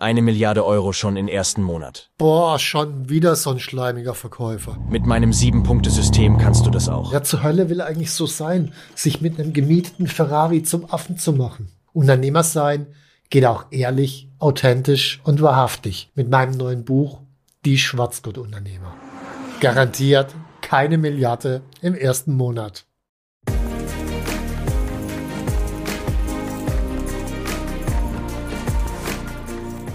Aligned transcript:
Eine 0.00 0.22
Milliarde 0.22 0.64
Euro 0.64 0.92
schon 0.92 1.16
im 1.16 1.26
ersten 1.26 1.60
Monat. 1.60 2.12
Boah, 2.18 2.60
schon 2.60 3.08
wieder 3.08 3.34
so 3.34 3.50
ein 3.50 3.58
schleimiger 3.58 4.14
Verkäufer. 4.14 4.78
Mit 4.88 5.06
meinem 5.06 5.32
Sieben-Punkte-System 5.32 6.38
kannst 6.38 6.64
du 6.64 6.70
das 6.70 6.88
auch. 6.88 7.12
Ja, 7.12 7.24
zur 7.24 7.42
Hölle 7.42 7.68
will 7.68 7.80
eigentlich 7.80 8.12
so 8.12 8.24
sein, 8.24 8.72
sich 8.94 9.20
mit 9.20 9.40
einem 9.40 9.52
gemieteten 9.52 10.06
Ferrari 10.06 10.62
zum 10.62 10.88
Affen 10.88 11.18
zu 11.18 11.32
machen. 11.32 11.72
Unternehmer 11.92 12.44
sein 12.44 12.86
geht 13.28 13.44
auch 13.44 13.64
ehrlich, 13.72 14.28
authentisch 14.38 15.20
und 15.24 15.42
wahrhaftig 15.42 16.12
mit 16.14 16.30
meinem 16.30 16.56
neuen 16.56 16.84
Buch 16.84 17.18
Die 17.64 17.76
Schwarzgurt-Unternehmer. 17.76 18.94
Garantiert 19.58 20.32
keine 20.60 20.96
Milliarde 20.96 21.62
im 21.82 21.96
ersten 21.96 22.34
Monat. 22.34 22.84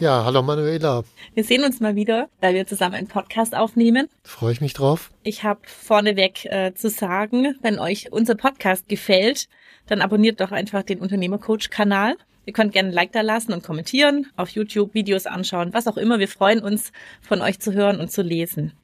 Ja, 0.00 0.24
hallo 0.24 0.42
Manuela. 0.42 1.02
Wir 1.34 1.42
sehen 1.42 1.64
uns 1.64 1.80
mal 1.80 1.96
wieder, 1.96 2.28
weil 2.40 2.54
wir 2.54 2.68
zusammen 2.68 2.94
einen 2.94 3.08
Podcast 3.08 3.56
aufnehmen. 3.56 4.08
Freue 4.22 4.52
ich 4.52 4.60
mich 4.60 4.72
drauf. 4.72 5.10
Ich 5.24 5.42
habe 5.42 5.60
vorneweg 5.64 6.44
äh, 6.44 6.72
zu 6.72 6.88
sagen, 6.88 7.56
wenn 7.62 7.80
euch 7.80 8.12
unser 8.12 8.36
Podcast 8.36 8.88
gefällt, 8.88 9.48
dann 9.86 10.00
abonniert 10.00 10.40
doch 10.40 10.52
einfach 10.52 10.84
den 10.84 11.00
Unternehmercoach-Kanal. 11.00 12.16
Ihr 12.46 12.52
könnt 12.52 12.72
gerne 12.74 12.90
ein 12.90 12.94
Like 12.94 13.10
da 13.10 13.22
lassen 13.22 13.52
und 13.52 13.64
kommentieren, 13.64 14.28
auf 14.36 14.50
YouTube 14.50 14.94
Videos 14.94 15.26
anschauen, 15.26 15.74
was 15.74 15.88
auch 15.88 15.96
immer. 15.96 16.20
Wir 16.20 16.28
freuen 16.28 16.60
uns, 16.60 16.92
von 17.20 17.42
euch 17.42 17.58
zu 17.58 17.72
hören 17.72 17.98
und 17.98 18.12
zu 18.12 18.22
lesen. 18.22 18.74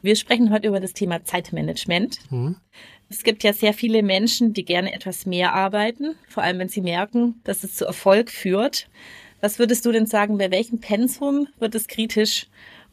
Wir 0.00 0.14
sprechen 0.14 0.52
heute 0.52 0.68
über 0.68 0.78
das 0.78 0.92
Thema 0.92 1.24
Zeitmanagement. 1.24 2.18
Mhm. 2.30 2.54
Es 3.10 3.24
gibt 3.24 3.42
ja 3.42 3.52
sehr 3.52 3.74
viele 3.74 4.04
Menschen, 4.04 4.52
die 4.52 4.64
gerne 4.64 4.94
etwas 4.94 5.26
mehr 5.26 5.54
arbeiten, 5.54 6.14
vor 6.28 6.44
allem 6.44 6.60
wenn 6.60 6.68
sie 6.68 6.82
merken, 6.82 7.40
dass 7.42 7.64
es 7.64 7.74
zu 7.74 7.84
Erfolg 7.84 8.30
führt. 8.30 8.88
Was 9.42 9.58
würdest 9.58 9.84
du 9.84 9.90
denn 9.90 10.06
sagen, 10.06 10.38
bei 10.38 10.52
welchem 10.52 10.78
Pensum 10.78 11.48
wird 11.58 11.74
es 11.74 11.88
kritisch 11.88 12.46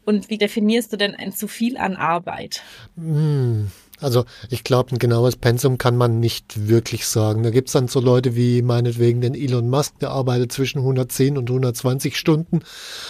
und 0.04 0.32
wie 0.32 0.40
definierst 0.40 0.92
du 0.92 0.98
denn 0.98 1.14
ein 1.14 1.32
zu 1.32 1.48
viel 1.48 1.78
an 1.78 1.96
Arbeit? 1.96 2.64
Hm. 2.98 3.70
Also 4.02 4.26
ich 4.50 4.64
glaube, 4.64 4.96
ein 4.96 4.98
genaues 4.98 5.36
Pensum 5.36 5.78
kann 5.78 5.96
man 5.96 6.20
nicht 6.20 6.68
wirklich 6.68 7.06
sagen. 7.06 7.44
Da 7.44 7.50
gibt's 7.50 7.74
dann 7.74 7.88
so 7.88 8.00
Leute 8.00 8.36
wie 8.36 8.62
meinetwegen 8.64 9.22
den 9.22 9.36
Elon 9.36 9.70
Musk, 9.70 10.00
der 10.00 10.10
arbeitet 10.10 10.52
zwischen 10.52 10.80
110 10.80 11.38
und 11.38 11.50
120 11.50 12.18
Stunden 12.18 12.62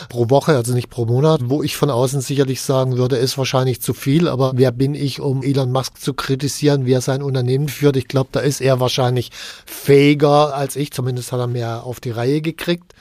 pro 0.10 0.30
Woche, 0.30 0.56
also 0.56 0.74
nicht 0.74 0.90
pro 0.90 1.06
Monat, 1.06 1.42
wo 1.46 1.64
ich 1.64 1.78
von 1.78 1.90
außen 1.90 2.22
sicherlich 2.22 2.62
sagen 2.62 2.98
würde, 2.98 3.18
ist 3.18 3.38
wahrscheinlich 3.38 3.82
zu 3.82 3.94
viel, 3.94 4.28
aber 4.28 4.54
wer 4.56 4.72
bin 4.72 4.96
ich, 4.96 5.22
um 5.22 5.44
Elon 5.44 5.72
Musk 5.72 6.00
zu 6.00 6.14
kritisieren, 6.14 6.86
wie 6.86 6.94
er 6.94 7.02
sein 7.02 7.22
Unternehmen 7.22 7.70
führt? 7.70 7.96
Ich 7.96 8.08
glaube, 8.08 8.30
da 8.32 8.40
ist 8.40 8.60
er 8.60 8.80
wahrscheinlich 8.80 9.30
fähiger 9.66 10.56
als 10.56 10.76
ich, 10.76 10.92
zumindest 10.92 11.32
hat 11.32 11.40
er 11.40 11.48
mehr 11.48 11.84
auf 11.84 12.00
die 12.00 12.12
Reihe 12.12 12.42
gekriegt. 12.42 12.96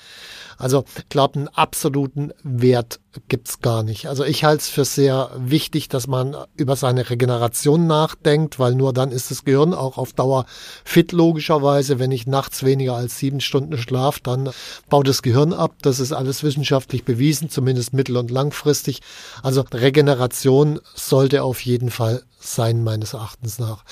Also 0.59 0.85
ich 0.97 1.09
glaube, 1.09 1.39
einen 1.39 1.49
absoluten 1.49 2.33
Wert 2.43 3.01
gibt's 3.29 3.61
gar 3.61 3.83
nicht. 3.83 4.07
Also 4.07 4.25
ich 4.25 4.45
halte 4.45 4.63
es 4.63 4.69
für 4.69 4.85
sehr 4.85 5.31
wichtig, 5.37 5.89
dass 5.89 6.07
man 6.07 6.37
über 6.57 6.77
seine 6.77 7.09
Regeneration 7.09 7.87
nachdenkt, 7.87 8.59
weil 8.59 8.75
nur 8.75 8.93
dann 8.93 9.11
ist 9.11 9.31
das 9.31 9.45
Gehirn 9.45 9.73
auch 9.73 9.99
auf 9.99 10.13
Dauer 10.13 10.47
fit 10.85 11.13
logischerweise. 11.13 11.99
Wenn 11.99 12.13
ich 12.13 12.27
nachts 12.27 12.65
weniger 12.65 12.95
als 12.95 13.19
sieben 13.19 13.41
Stunden 13.41 13.79
schlafe, 13.79 14.21
dann 14.23 14.51
baut 14.89 15.09
das 15.09 15.23
Gehirn 15.23 15.53
ab. 15.53 15.75
Das 15.83 16.01
ist 16.01 16.13
alles 16.13 16.43
wissenschaftlich 16.43 17.05
bewiesen, 17.05 17.51
zumindest 17.51 17.95
mittel- 17.95 18.17
und 18.17 18.31
langfristig. 18.31 19.01
Also 19.43 19.65
Regeneration 19.73 20.81
sollte 20.95 21.43
auf 21.43 21.61
jeden 21.61 21.91
Fall 21.91 22.23
sein, 22.41 22.85
meines 22.85 23.15
Erachtens 23.15 23.59
nach. 23.59 23.85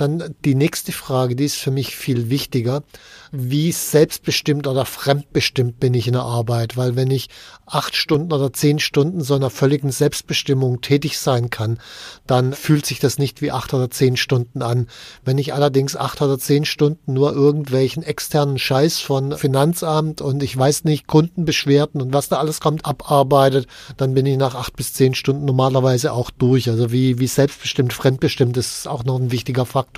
Dann 0.00 0.34
die 0.46 0.54
nächste 0.54 0.92
Frage, 0.92 1.36
die 1.36 1.44
ist 1.44 1.56
für 1.56 1.70
mich 1.70 1.94
viel 1.94 2.30
wichtiger. 2.30 2.84
Wie 3.32 3.70
selbstbestimmt 3.70 4.66
oder 4.66 4.86
fremdbestimmt 4.86 5.78
bin 5.78 5.92
ich 5.92 6.06
in 6.06 6.14
der 6.14 6.22
Arbeit? 6.22 6.78
Weil 6.78 6.96
wenn 6.96 7.10
ich 7.10 7.28
acht 7.66 7.94
Stunden 7.94 8.32
oder 8.32 8.50
zehn 8.50 8.78
Stunden 8.78 9.20
so 9.20 9.34
einer 9.34 9.50
völligen 9.50 9.92
Selbstbestimmung 9.92 10.80
tätig 10.80 11.18
sein 11.18 11.50
kann, 11.50 11.78
dann 12.26 12.54
fühlt 12.54 12.86
sich 12.86 12.98
das 12.98 13.18
nicht 13.18 13.42
wie 13.42 13.52
acht 13.52 13.74
oder 13.74 13.90
zehn 13.90 14.16
Stunden 14.16 14.62
an. 14.62 14.86
Wenn 15.22 15.36
ich 15.36 15.52
allerdings 15.52 15.96
acht 15.96 16.22
oder 16.22 16.38
zehn 16.38 16.64
Stunden 16.64 17.12
nur 17.12 17.34
irgendwelchen 17.34 18.02
externen 18.02 18.58
Scheiß 18.58 19.00
von 19.00 19.36
Finanzamt 19.36 20.22
und 20.22 20.42
ich 20.42 20.56
weiß 20.56 20.84
nicht, 20.84 21.08
Kundenbeschwerden 21.08 22.00
und 22.00 22.14
was 22.14 22.30
da 22.30 22.38
alles 22.38 22.60
kommt, 22.60 22.86
abarbeitet, 22.86 23.66
dann 23.98 24.14
bin 24.14 24.24
ich 24.24 24.38
nach 24.38 24.54
acht 24.54 24.76
bis 24.76 24.94
zehn 24.94 25.14
Stunden 25.14 25.44
normalerweise 25.44 26.14
auch 26.14 26.30
durch. 26.30 26.70
Also 26.70 26.90
wie, 26.90 27.18
wie 27.18 27.26
selbstbestimmt, 27.26 27.92
fremdbestimmt 27.92 28.56
ist 28.56 28.88
auch 28.88 29.04
noch 29.04 29.20
ein 29.20 29.30
wichtiger 29.30 29.66
Faktor 29.66 29.89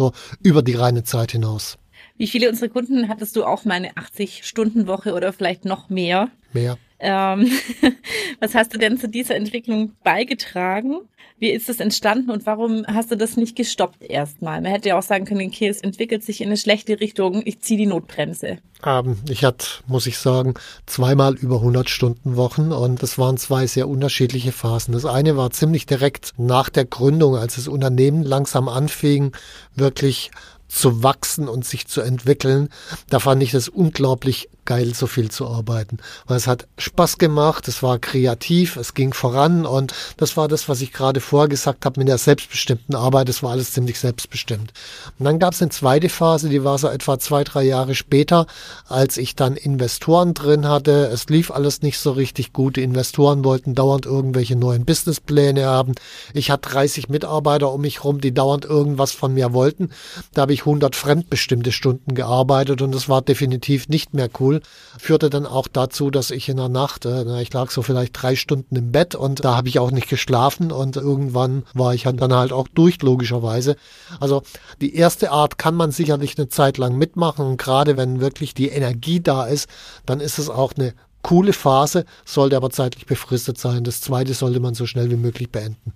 über 0.43 0.63
die 0.63 0.75
reine 0.75 1.05
Zeit 1.05 1.33
hinaus. 1.33 1.79
Wie 2.17 2.27
viele 2.27 2.49
unserer 2.49 2.69
Kunden 2.69 3.09
hattest 3.09 3.37
du 3.37 3.45
auch 3.45 3.65
meine 3.65 3.93
80-Stunden-Woche 3.93 5.15
oder 5.15 5.33
vielleicht 5.33 5.65
noch 5.65 5.89
mehr? 5.89 6.31
Mehr. 6.53 6.79
Ähm, 7.03 7.51
was 8.41 8.55
hast 8.55 8.73
du 8.73 8.79
denn 8.79 8.97
zu 8.99 9.09
dieser 9.09 9.35
Entwicklung 9.35 9.93
beigetragen? 10.05 11.01
Wie 11.39 11.51
ist 11.51 11.69
das 11.69 11.81
entstanden 11.81 12.31
und 12.31 12.47
warum 12.47 12.87
hast 12.87 13.11
du 13.11 13.17
das 13.17 13.37
nicht 13.37 13.57
gestoppt 13.57 14.05
erstmal? 14.05 14.61
Man 14.61 14.71
hätte 14.71 14.91
ja 14.91 14.99
auch 14.99 15.03
sagen 15.03 15.25
können, 15.25 15.49
okay, 15.49 15.67
es 15.67 15.81
entwickelt 15.81 16.23
sich 16.23 16.41
in 16.41 16.47
eine 16.47 16.57
schlechte 16.57 17.01
Richtung, 17.01 17.43
ich 17.45 17.59
ziehe 17.59 17.79
die 17.79 17.87
Notbremse. 17.87 18.59
Ähm, 18.87 19.17
ich 19.29 19.45
hatte, 19.45 19.67
muss 19.89 20.07
ich 20.07 20.19
sagen, 20.19 20.55
zweimal 20.87 21.35
über 21.35 21.57
100 21.57 21.91
Stunden 21.91 22.37
Wochen 22.37 22.71
und 22.71 23.03
das 23.03 23.19
waren 23.19 23.39
zwei 23.39 23.67
sehr 23.67 23.89
unterschiedliche 23.89 24.53
Phasen. 24.53 24.95
Das 24.95 25.05
eine 25.05 25.37
war 25.37 25.51
ziemlich 25.51 25.85
direkt 25.85 26.33
nach 26.37 26.69
der 26.69 26.85
Gründung, 26.85 27.35
als 27.35 27.57
das 27.57 27.67
Unternehmen 27.67 28.23
langsam 28.23 28.69
anfing, 28.69 29.33
wirklich 29.75 30.31
zu 30.73 31.03
wachsen 31.03 31.49
und 31.49 31.67
sich 31.67 31.87
zu 31.87 32.01
entwickeln. 32.01 32.71
Da 33.11 33.21
fand 33.21 33.43
ich 33.43 33.53
es 33.53 33.69
unglaublich 33.69 34.49
geil, 34.65 34.95
so 34.95 35.07
viel 35.07 35.31
zu 35.31 35.49
arbeiten. 35.49 35.99
Weil 36.27 36.37
es 36.37 36.47
hat 36.47 36.69
Spaß 36.79 37.19
gemacht, 37.19 37.67
es 37.67 37.83
war 37.83 37.99
kreativ, 37.99 38.77
es 38.77 38.95
ging 38.95 39.13
voran 39.13 39.67
und 39.67 39.93
das 40.17 40.37
war 40.37 40.49
das, 40.49 40.69
was 40.69 40.81
ich 40.81 40.93
gerade 40.93 41.21
vorher 41.21 41.49
gesagt 41.49 41.85
habe 41.85 42.01
mit 42.01 42.09
der 42.09 42.19
selbstbestimmten 42.19 42.95
Arbeit. 42.95 43.29
Es 43.29 43.43
war 43.43 43.51
alles 43.51 43.73
ziemlich 43.73 43.99
selbstbestimmt. 43.99 44.73
Und 45.19 45.25
dann 45.25 45.39
gab 45.39 45.55
es 45.55 45.63
eine 45.63 45.71
zweite 45.71 46.09
Phase, 46.09 46.49
die 46.49 46.63
war 46.63 46.79
so 46.79 46.89
etwa 46.89 47.19
zwei, 47.19 47.45
drei 47.45 47.65
Jahre 47.65 47.95
später, 47.95 48.47
als 48.89 49.17
ich 49.17 49.35
dann 49.35 49.57
Investoren 49.57 50.33
drin 50.33 50.69
hatte. 50.69 51.09
Es 51.13 51.29
lief 51.29 51.51
alles 51.51 51.83
nicht 51.83 51.99
so 51.99 52.13
richtig 52.13 52.53
gut. 52.53 52.77
Die 52.77 52.83
Investoren 52.83 53.45
wollten 53.45 53.75
dauernd 53.75 54.07
irgendwelche 54.07 54.57
neuen 54.57 54.85
Businesspläne 54.85 55.67
haben. 55.67 55.95
Ich 56.35 56.51
hatte 56.51 56.71
30 56.71 57.09
Mitarbeiter 57.09 57.73
um 57.73 57.81
mich 57.81 58.05
rum, 58.05 58.21
die 58.21 58.33
dauernd 58.33 58.65
irgendwas 58.65 59.13
von 59.13 59.35
mir 59.35 59.53
wollten. 59.53 59.91
Da 60.35 60.43
habe 60.43 60.53
ich 60.53 60.62
100 60.63 60.97
fremdbestimmte 60.97 61.73
Stunden 61.73 62.15
gearbeitet 62.15 62.83
und 62.83 62.93
das 62.93 63.09
war 63.09 63.23
definitiv 63.23 63.89
nicht 63.89 64.15
mehr 64.15 64.29
cool. 64.41 64.61
Führte 64.99 65.31
dann 65.31 65.47
auch 65.47 65.69
dazu, 65.69 66.11
dass 66.11 66.31
ich 66.31 66.49
in 66.49 66.57
der 66.57 66.69
Nacht, 66.69 67.05
äh, 67.05 67.43
ich 67.43 67.53
lag 67.53 67.71
so 67.71 67.83
vielleicht 67.83 68.21
drei 68.21 68.37
Stunden 68.37 68.77
im 68.77 68.93
Bett 68.93 69.15
und 69.15 69.45
da 69.45 69.57
habe 69.57 69.69
ich 69.69 69.79
auch 69.79 69.91
nicht 69.91 70.09
geschlafen 70.09 70.73
und 70.73 70.97
irgendwann 70.97 71.65
war 71.75 71.95
ich 71.95 72.03
dann 72.03 72.35
halt 72.35 72.53
auch 72.53 72.69
durch, 72.69 73.01
logischerweise. 73.03 73.77
Also 74.21 74.43
die 74.81 74.95
erste 74.95 75.31
Art 75.31 75.59
kann 75.59 75.75
man 75.75 75.93
sicherlich 75.93 76.39
eine 76.39 76.49
Zeit 76.49 76.79
lang 76.79 76.97
mitmachen 76.97 77.47
und 77.47 77.57
gerade 77.57 77.97
wenn 77.97 78.21
wirklich 78.21 78.55
die 78.55 78.69
Energie 78.69 79.21
da 79.21 79.45
ist, 79.45 79.69
dann 80.07 80.21
ist 80.21 80.39
es 80.39 80.49
auch 80.49 80.73
eine 80.77 80.95
coole 81.23 81.53
Phase, 81.53 82.05
sollte 82.25 82.57
aber 82.57 82.71
zeitlich 82.71 83.07
befristet 83.07 83.59
sein. 83.59 83.85
Das 83.85 84.01
zweite 84.01 84.35
sollte 84.35 84.61
man 84.61 84.75
so 84.75 84.87
schnell 84.87 85.11
wie 85.11 85.17
möglich 85.17 85.51
beenden. 85.51 85.93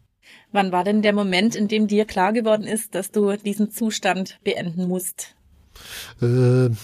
Wann 0.57 0.73
war 0.73 0.85
denn 0.85 1.03
der 1.03 1.13
Moment, 1.13 1.55
in 1.55 1.69
dem 1.69 1.87
dir 1.87 2.07
klar 2.07 2.33
geworden 2.33 2.65
ist, 2.65 2.95
dass 2.95 3.11
du 3.11 3.37
diesen 3.37 3.71
Zustand 3.71 4.39
beenden 4.43 4.89
musst? 4.89 5.35
Äh, 6.23 6.71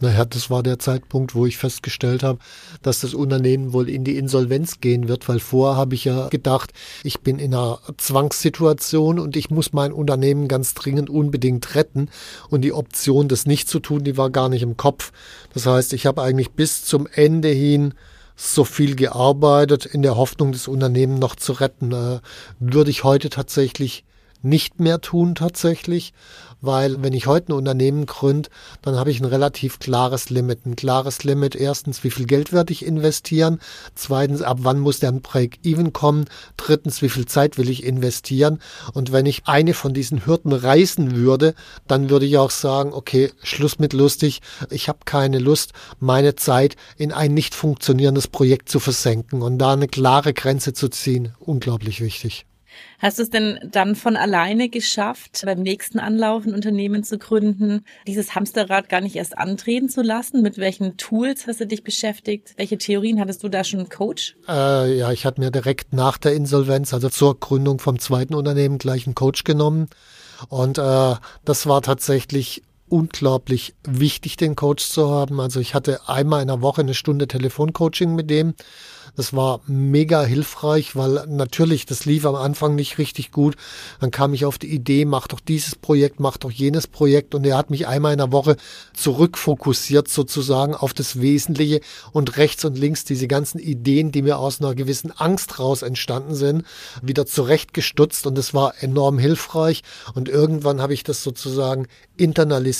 Naja, 0.00 0.24
das 0.24 0.50
war 0.50 0.64
der 0.64 0.80
Zeitpunkt, 0.80 1.36
wo 1.36 1.46
ich 1.46 1.56
festgestellt 1.56 2.24
habe, 2.24 2.40
dass 2.82 3.00
das 3.00 3.14
Unternehmen 3.14 3.72
wohl 3.72 3.88
in 3.88 4.02
die 4.02 4.18
Insolvenz 4.18 4.80
gehen 4.80 5.06
wird, 5.06 5.28
weil 5.28 5.38
vorher 5.38 5.76
habe 5.76 5.94
ich 5.94 6.04
ja 6.04 6.28
gedacht, 6.28 6.72
ich 7.04 7.20
bin 7.20 7.38
in 7.38 7.54
einer 7.54 7.78
Zwangssituation 7.96 9.20
und 9.20 9.36
ich 9.36 9.50
muss 9.50 9.72
mein 9.72 9.92
Unternehmen 9.92 10.48
ganz 10.48 10.74
dringend 10.74 11.10
unbedingt 11.10 11.76
retten. 11.76 12.10
Und 12.50 12.62
die 12.62 12.72
Option, 12.72 13.28
das 13.28 13.46
nicht 13.46 13.68
zu 13.68 13.78
tun, 13.78 14.02
die 14.02 14.16
war 14.16 14.30
gar 14.30 14.48
nicht 14.48 14.62
im 14.62 14.76
Kopf. 14.76 15.12
Das 15.54 15.64
heißt, 15.64 15.92
ich 15.92 16.06
habe 16.06 16.22
eigentlich 16.22 16.50
bis 16.50 16.84
zum 16.84 17.06
Ende 17.06 17.48
hin 17.48 17.94
so 18.36 18.64
viel 18.64 18.96
gearbeitet 18.96 19.86
in 19.86 20.02
der 20.02 20.16
Hoffnung, 20.16 20.52
das 20.52 20.68
Unternehmen 20.68 21.18
noch 21.18 21.36
zu 21.36 21.52
retten. 21.52 21.92
Äh, 21.92 22.20
würde 22.58 22.90
ich 22.90 23.04
heute 23.04 23.30
tatsächlich 23.30 24.04
nicht 24.42 24.78
mehr 24.78 25.00
tun 25.00 25.34
tatsächlich, 25.34 26.12
weil 26.64 27.02
wenn 27.02 27.12
ich 27.12 27.26
heute 27.26 27.52
ein 27.52 27.56
Unternehmen 27.56 28.06
gründe, 28.06 28.48
dann 28.82 28.96
habe 28.96 29.10
ich 29.10 29.20
ein 29.20 29.24
relativ 29.24 29.78
klares 29.78 30.30
Limit. 30.30 30.66
Ein 30.66 30.76
klares 30.76 31.24
Limit, 31.24 31.54
erstens, 31.54 32.04
wie 32.04 32.10
viel 32.10 32.26
Geld 32.26 32.52
werde 32.52 32.72
ich 32.72 32.84
investieren? 32.84 33.60
Zweitens, 33.94 34.42
ab 34.42 34.58
wann 34.62 34.80
muss 34.80 35.00
der 35.00 35.12
Break-Even 35.12 35.92
kommen? 35.92 36.26
Drittens, 36.56 37.02
wie 37.02 37.08
viel 37.08 37.26
Zeit 37.26 37.58
will 37.58 37.68
ich 37.68 37.84
investieren? 37.84 38.60
Und 38.92 39.12
wenn 39.12 39.26
ich 39.26 39.46
eine 39.46 39.74
von 39.74 39.94
diesen 39.94 40.26
Hürden 40.26 40.52
reißen 40.52 41.16
würde, 41.16 41.54
dann 41.86 42.10
würde 42.10 42.26
ich 42.26 42.38
auch 42.38 42.50
sagen, 42.50 42.92
okay, 42.92 43.32
Schluss 43.42 43.78
mit 43.78 43.92
lustig. 43.92 44.40
Ich 44.70 44.88
habe 44.88 45.00
keine 45.04 45.38
Lust, 45.38 45.72
meine 46.00 46.36
Zeit 46.36 46.76
in 46.96 47.12
ein 47.12 47.34
nicht 47.34 47.54
funktionierendes 47.54 48.28
Projekt 48.28 48.68
zu 48.68 48.80
versenken 48.80 49.42
und 49.42 49.58
da 49.58 49.72
eine 49.72 49.88
klare 49.88 50.34
Grenze 50.34 50.72
zu 50.72 50.88
ziehen. 50.88 51.34
Unglaublich 51.38 52.00
wichtig. 52.00 52.46
Hast 52.98 53.18
du 53.18 53.22
es 53.22 53.30
denn 53.30 53.58
dann 53.70 53.96
von 53.96 54.16
alleine 54.16 54.68
geschafft, 54.68 55.42
beim 55.44 55.62
nächsten 55.62 55.98
Anlauf 55.98 56.46
ein 56.46 56.54
Unternehmen 56.54 57.04
zu 57.04 57.18
gründen, 57.18 57.84
dieses 58.06 58.34
Hamsterrad 58.34 58.88
gar 58.88 59.00
nicht 59.00 59.16
erst 59.16 59.36
antreten 59.36 59.88
zu 59.88 60.02
lassen? 60.02 60.42
Mit 60.42 60.58
welchen 60.58 60.96
Tools 60.96 61.46
hast 61.46 61.60
du 61.60 61.66
dich 61.66 61.84
beschäftigt? 61.84 62.54
Welche 62.56 62.78
Theorien 62.78 63.20
hattest 63.20 63.42
du 63.42 63.48
da 63.48 63.64
schon 63.64 63.80
einen 63.80 63.88
Coach? 63.88 64.36
Äh, 64.48 64.98
ja, 64.98 65.12
ich 65.12 65.26
hatte 65.26 65.40
mir 65.40 65.50
direkt 65.50 65.92
nach 65.92 66.18
der 66.18 66.34
Insolvenz, 66.34 66.94
also 66.94 67.08
zur 67.08 67.38
Gründung 67.38 67.78
vom 67.78 67.98
zweiten 67.98 68.34
Unternehmen, 68.34 68.78
gleich 68.78 69.06
einen 69.06 69.14
Coach 69.14 69.44
genommen. 69.44 69.88
Und 70.48 70.78
äh, 70.78 71.14
das 71.44 71.66
war 71.66 71.82
tatsächlich 71.82 72.62
unglaublich 72.88 73.74
wichtig, 73.84 74.36
den 74.36 74.56
Coach 74.56 74.88
zu 74.88 75.10
haben. 75.10 75.40
Also 75.40 75.60
ich 75.60 75.74
hatte 75.74 76.08
einmal 76.08 76.42
in 76.42 76.48
der 76.48 76.60
Woche 76.60 76.82
eine 76.82 76.94
Stunde 76.94 77.26
Telefoncoaching 77.26 78.14
mit 78.14 78.30
dem 78.30 78.54
das 79.16 79.32
war 79.32 79.60
mega 79.66 80.24
hilfreich, 80.24 80.96
weil 80.96 81.24
natürlich, 81.28 81.86
das 81.86 82.04
lief 82.04 82.26
am 82.26 82.34
Anfang 82.34 82.74
nicht 82.74 82.98
richtig 82.98 83.30
gut. 83.30 83.54
Dann 84.00 84.10
kam 84.10 84.34
ich 84.34 84.44
auf 84.44 84.58
die 84.58 84.72
Idee, 84.72 85.04
mach 85.04 85.28
doch 85.28 85.40
dieses 85.40 85.76
Projekt, 85.76 86.18
mach 86.18 86.36
doch 86.36 86.50
jenes 86.50 86.88
Projekt. 86.88 87.34
Und 87.34 87.46
er 87.46 87.56
hat 87.56 87.70
mich 87.70 87.86
einmal 87.86 88.12
in 88.12 88.18
der 88.18 88.32
Woche 88.32 88.56
zurückfokussiert 88.92 90.08
sozusagen 90.08 90.74
auf 90.74 90.92
das 90.92 91.20
Wesentliche 91.20 91.80
und 92.12 92.36
rechts 92.36 92.64
und 92.64 92.76
links 92.76 93.04
diese 93.04 93.28
ganzen 93.28 93.58
Ideen, 93.58 94.10
die 94.10 94.22
mir 94.22 94.38
aus 94.38 94.60
einer 94.60 94.74
gewissen 94.74 95.12
Angst 95.12 95.60
raus 95.60 95.82
entstanden 95.82 96.34
sind, 96.34 96.64
wieder 97.00 97.24
zurechtgestutzt. 97.24 98.26
Und 98.26 98.36
das 98.36 98.52
war 98.52 98.74
enorm 98.82 99.18
hilfreich. 99.18 99.82
Und 100.14 100.28
irgendwann 100.28 100.80
habe 100.80 100.94
ich 100.94 101.04
das 101.04 101.22
sozusagen 101.22 101.86
internalisiert 102.16 102.73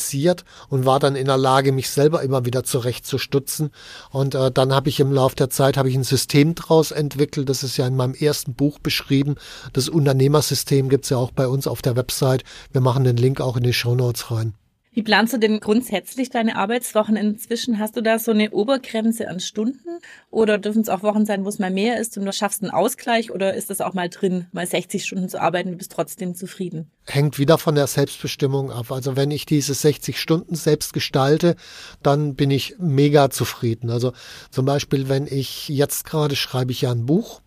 und 0.69 0.87
war 0.87 0.99
dann 0.99 1.17
in 1.17 1.27
der 1.27 1.37
Lage, 1.37 1.73
mich 1.73 1.91
selber 1.91 2.23
immer 2.23 2.45
wieder 2.45 2.65
zurechtzustutzen. 2.65 3.71
Und 4.11 4.35
äh, 4.35 4.51
dann 4.51 4.73
habe 4.73 4.89
ich 4.89 5.01
im 5.01 5.13
Laufe 5.13 5.37
der 5.37 5.51
Zeit 5.51 5.77
habe 5.77 5.89
ich 5.89 5.95
ein 5.95 6.05
System 6.05 6.55
daraus 6.55 6.91
entwickelt. 6.91 7.49
Das 7.49 7.63
ist 7.63 7.77
ja 7.77 7.87
in 7.87 7.97
meinem 7.97 8.15
ersten 8.15 8.55
Buch 8.55 8.79
beschrieben. 8.79 9.37
Das 9.73 9.89
Unternehmersystem 9.89 10.89
gibt 10.89 11.05
es 11.05 11.11
ja 11.11 11.17
auch 11.17 11.31
bei 11.31 11.47
uns 11.47 11.67
auf 11.67 11.83
der 11.83 11.97
Website. 11.97 12.45
Wir 12.73 12.81
machen 12.81 13.05
den 13.05 13.17
Link 13.17 13.41
auch 13.41 13.57
in 13.57 13.63
die 13.63 13.73
Show 13.73 13.95
Notes 13.95 14.31
rein. 14.31 14.55
Wie 14.95 15.03
planst 15.03 15.33
du 15.33 15.39
denn 15.39 15.59
grundsätzlich 15.59 16.31
deine 16.31 16.55
Arbeitswochen 16.55 17.17
inzwischen? 17.17 17.81
Hast 17.81 17.97
du 17.97 18.01
da 18.01 18.21
so 18.21 18.31
eine 18.31 18.53
Obergrenze 18.53 19.29
an 19.29 19.41
Stunden 19.41 19.99
oder 20.31 20.57
dürfen 20.57 20.83
es 20.83 20.89
auch 20.89 21.03
Wochen 21.03 21.27
sein, 21.27 21.45
wo 21.45 21.49
es 21.49 21.59
mal 21.59 21.73
mehr 21.73 22.01
ist 22.01 22.17
und 22.17 22.25
du 22.25 22.33
schaffst 22.33 22.63
einen 22.63 22.71
Ausgleich 22.71 23.33
oder 23.33 23.55
ist 23.55 23.71
das 23.71 23.81
auch 23.81 23.93
mal 23.93 24.09
drin, 24.09 24.47
mal 24.53 24.65
60 24.65 25.05
Stunden 25.05 25.29
zu 25.29 25.41
arbeiten, 25.41 25.73
du 25.73 25.77
bist 25.77 25.91
trotzdem 25.91 26.37
zufrieden? 26.37 26.93
Hängt 27.07 27.41
wieder 27.41 27.59
von 27.59 27.75
der 27.75 27.89
Selbstbestimmung 27.89 28.71
ab. 28.71 28.93
Also 28.93 29.17
wenn 29.17 29.33
ich 29.33 29.47
diese 29.47 29.75
60 29.75 30.21
Stunden 30.21 30.55
selbst 30.55 30.93
gestalte, 30.93 31.57
dann 32.05 32.37
bin 32.37 32.53
ich 32.53 32.77
mega 32.79 33.31
zufrieden. 33.31 33.91
Also 33.91 34.13
zum 34.51 34.65
Beispiel, 34.65 35.09
wenn 35.09 35.27
ich 35.27 35.69
jetzt 35.69 36.05
gerade 36.05 36.37
schreibe 36.37 36.71
ich 36.71 36.83
ja 36.83 36.93
ein 36.93 37.05
Buch 37.05 37.41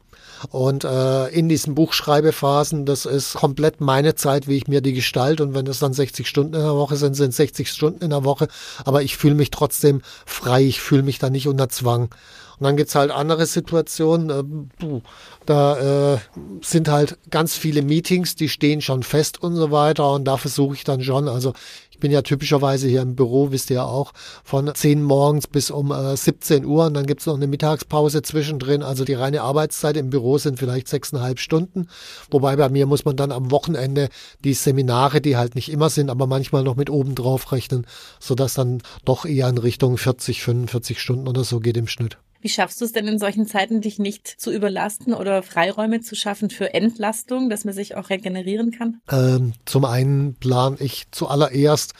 und 0.49 0.83
äh, 0.83 1.27
in 1.29 1.49
diesen 1.49 1.75
Buchschreibephasen, 1.75 2.85
das 2.85 3.05
ist 3.05 3.33
komplett 3.33 3.81
meine 3.81 4.15
Zeit, 4.15 4.47
wie 4.47 4.57
ich 4.57 4.67
mir 4.67 4.81
die 4.81 4.93
gestalte. 4.93 5.43
Und 5.43 5.53
wenn 5.53 5.67
es 5.67 5.79
dann 5.79 5.93
60 5.93 6.27
Stunden 6.27 6.53
in 6.53 6.61
der 6.61 6.75
Woche 6.75 6.95
sind, 6.95 7.15
sind 7.15 7.33
60 7.33 7.69
Stunden 7.69 8.03
in 8.03 8.09
der 8.09 8.23
Woche. 8.23 8.47
Aber 8.85 9.01
ich 9.01 9.17
fühle 9.17 9.35
mich 9.35 9.51
trotzdem 9.51 10.01
frei, 10.25 10.63
ich 10.63 10.81
fühle 10.81 11.03
mich 11.03 11.19
da 11.19 11.29
nicht 11.29 11.47
unter 11.47 11.69
Zwang. 11.69 12.09
Und 12.59 12.63
dann 12.63 12.77
gibt's 12.77 12.95
halt 12.95 13.11
andere 13.11 13.45
Situationen, 13.45 14.29
äh, 14.29 15.01
da 15.45 16.13
äh, 16.13 16.17
sind 16.61 16.89
halt 16.89 17.17
ganz 17.29 17.55
viele 17.55 17.81
Meetings, 17.81 18.35
die 18.35 18.49
stehen 18.49 18.81
schon 18.81 19.03
fest 19.03 19.41
und 19.41 19.55
so 19.55 19.71
weiter. 19.71 20.11
Und 20.11 20.25
da 20.25 20.37
versuche 20.37 20.75
ich 20.75 20.83
dann 20.83 21.03
schon, 21.03 21.27
also 21.27 21.53
ich 21.97 21.99
bin 21.99 22.11
ja 22.11 22.21
typischerweise 22.21 22.87
hier 22.87 23.01
im 23.01 23.15
Büro, 23.15 23.49
wisst 23.49 23.71
ihr 23.71 23.77
ja 23.77 23.85
auch, 23.85 24.13
von 24.43 24.71
10 24.71 25.01
morgens 25.01 25.47
bis 25.47 25.71
um 25.71 25.91
äh, 25.91 26.15
17 26.15 26.63
Uhr 26.63 26.85
und 26.85 26.93
dann 26.93 27.07
gibt's 27.07 27.25
noch 27.25 27.35
eine 27.35 27.47
Mittagspause 27.47 28.21
zwischendrin. 28.21 28.83
Also 28.83 29.03
die 29.03 29.15
reine 29.15 29.41
Arbeitszeit 29.41 29.97
im 29.97 30.11
Büro 30.11 30.37
sind 30.37 30.59
vielleicht 30.59 30.87
sechseinhalb 30.87 31.39
Stunden. 31.39 31.87
Wobei 32.29 32.55
bei 32.55 32.69
mir 32.69 32.85
muss 32.85 33.03
man 33.03 33.15
dann 33.15 33.31
am 33.31 33.49
Wochenende 33.49 34.09
die 34.43 34.53
Seminare, 34.53 35.21
die 35.21 35.37
halt 35.37 35.55
nicht 35.55 35.71
immer 35.71 35.89
sind, 35.89 36.11
aber 36.11 36.27
manchmal 36.27 36.61
noch 36.61 36.75
mit 36.75 36.91
oben 36.91 37.15
drauf 37.15 37.51
rechnen, 37.51 37.87
sodass 38.19 38.53
dann 38.53 38.83
doch 39.03 39.25
eher 39.25 39.49
in 39.49 39.57
Richtung 39.57 39.97
40, 39.97 40.43
45 40.43 41.01
Stunden 41.01 41.27
oder 41.27 41.43
so 41.43 41.59
geht 41.59 41.77
im 41.77 41.87
Schnitt. 41.87 42.19
Wie 42.41 42.49
schaffst 42.49 42.79
du 42.81 42.85
es 42.85 42.91
denn 42.91 43.07
in 43.07 43.19
solchen 43.19 43.47
Zeiten, 43.47 43.81
dich 43.81 43.99
nicht 43.99 44.27
zu 44.27 44.51
überlasten 44.51 45.13
oder 45.13 45.43
Freiräume 45.43 46.01
zu 46.01 46.15
schaffen 46.15 46.49
für 46.49 46.73
Entlastung, 46.73 47.49
dass 47.49 47.65
man 47.65 47.73
sich 47.73 47.95
auch 47.95 48.09
regenerieren 48.09 48.71
kann? 48.71 49.01
Ähm, 49.09 49.53
zum 49.65 49.85
einen 49.85 50.35
plan 50.35 50.77
ich 50.79 51.07
zuallererst, 51.11 51.93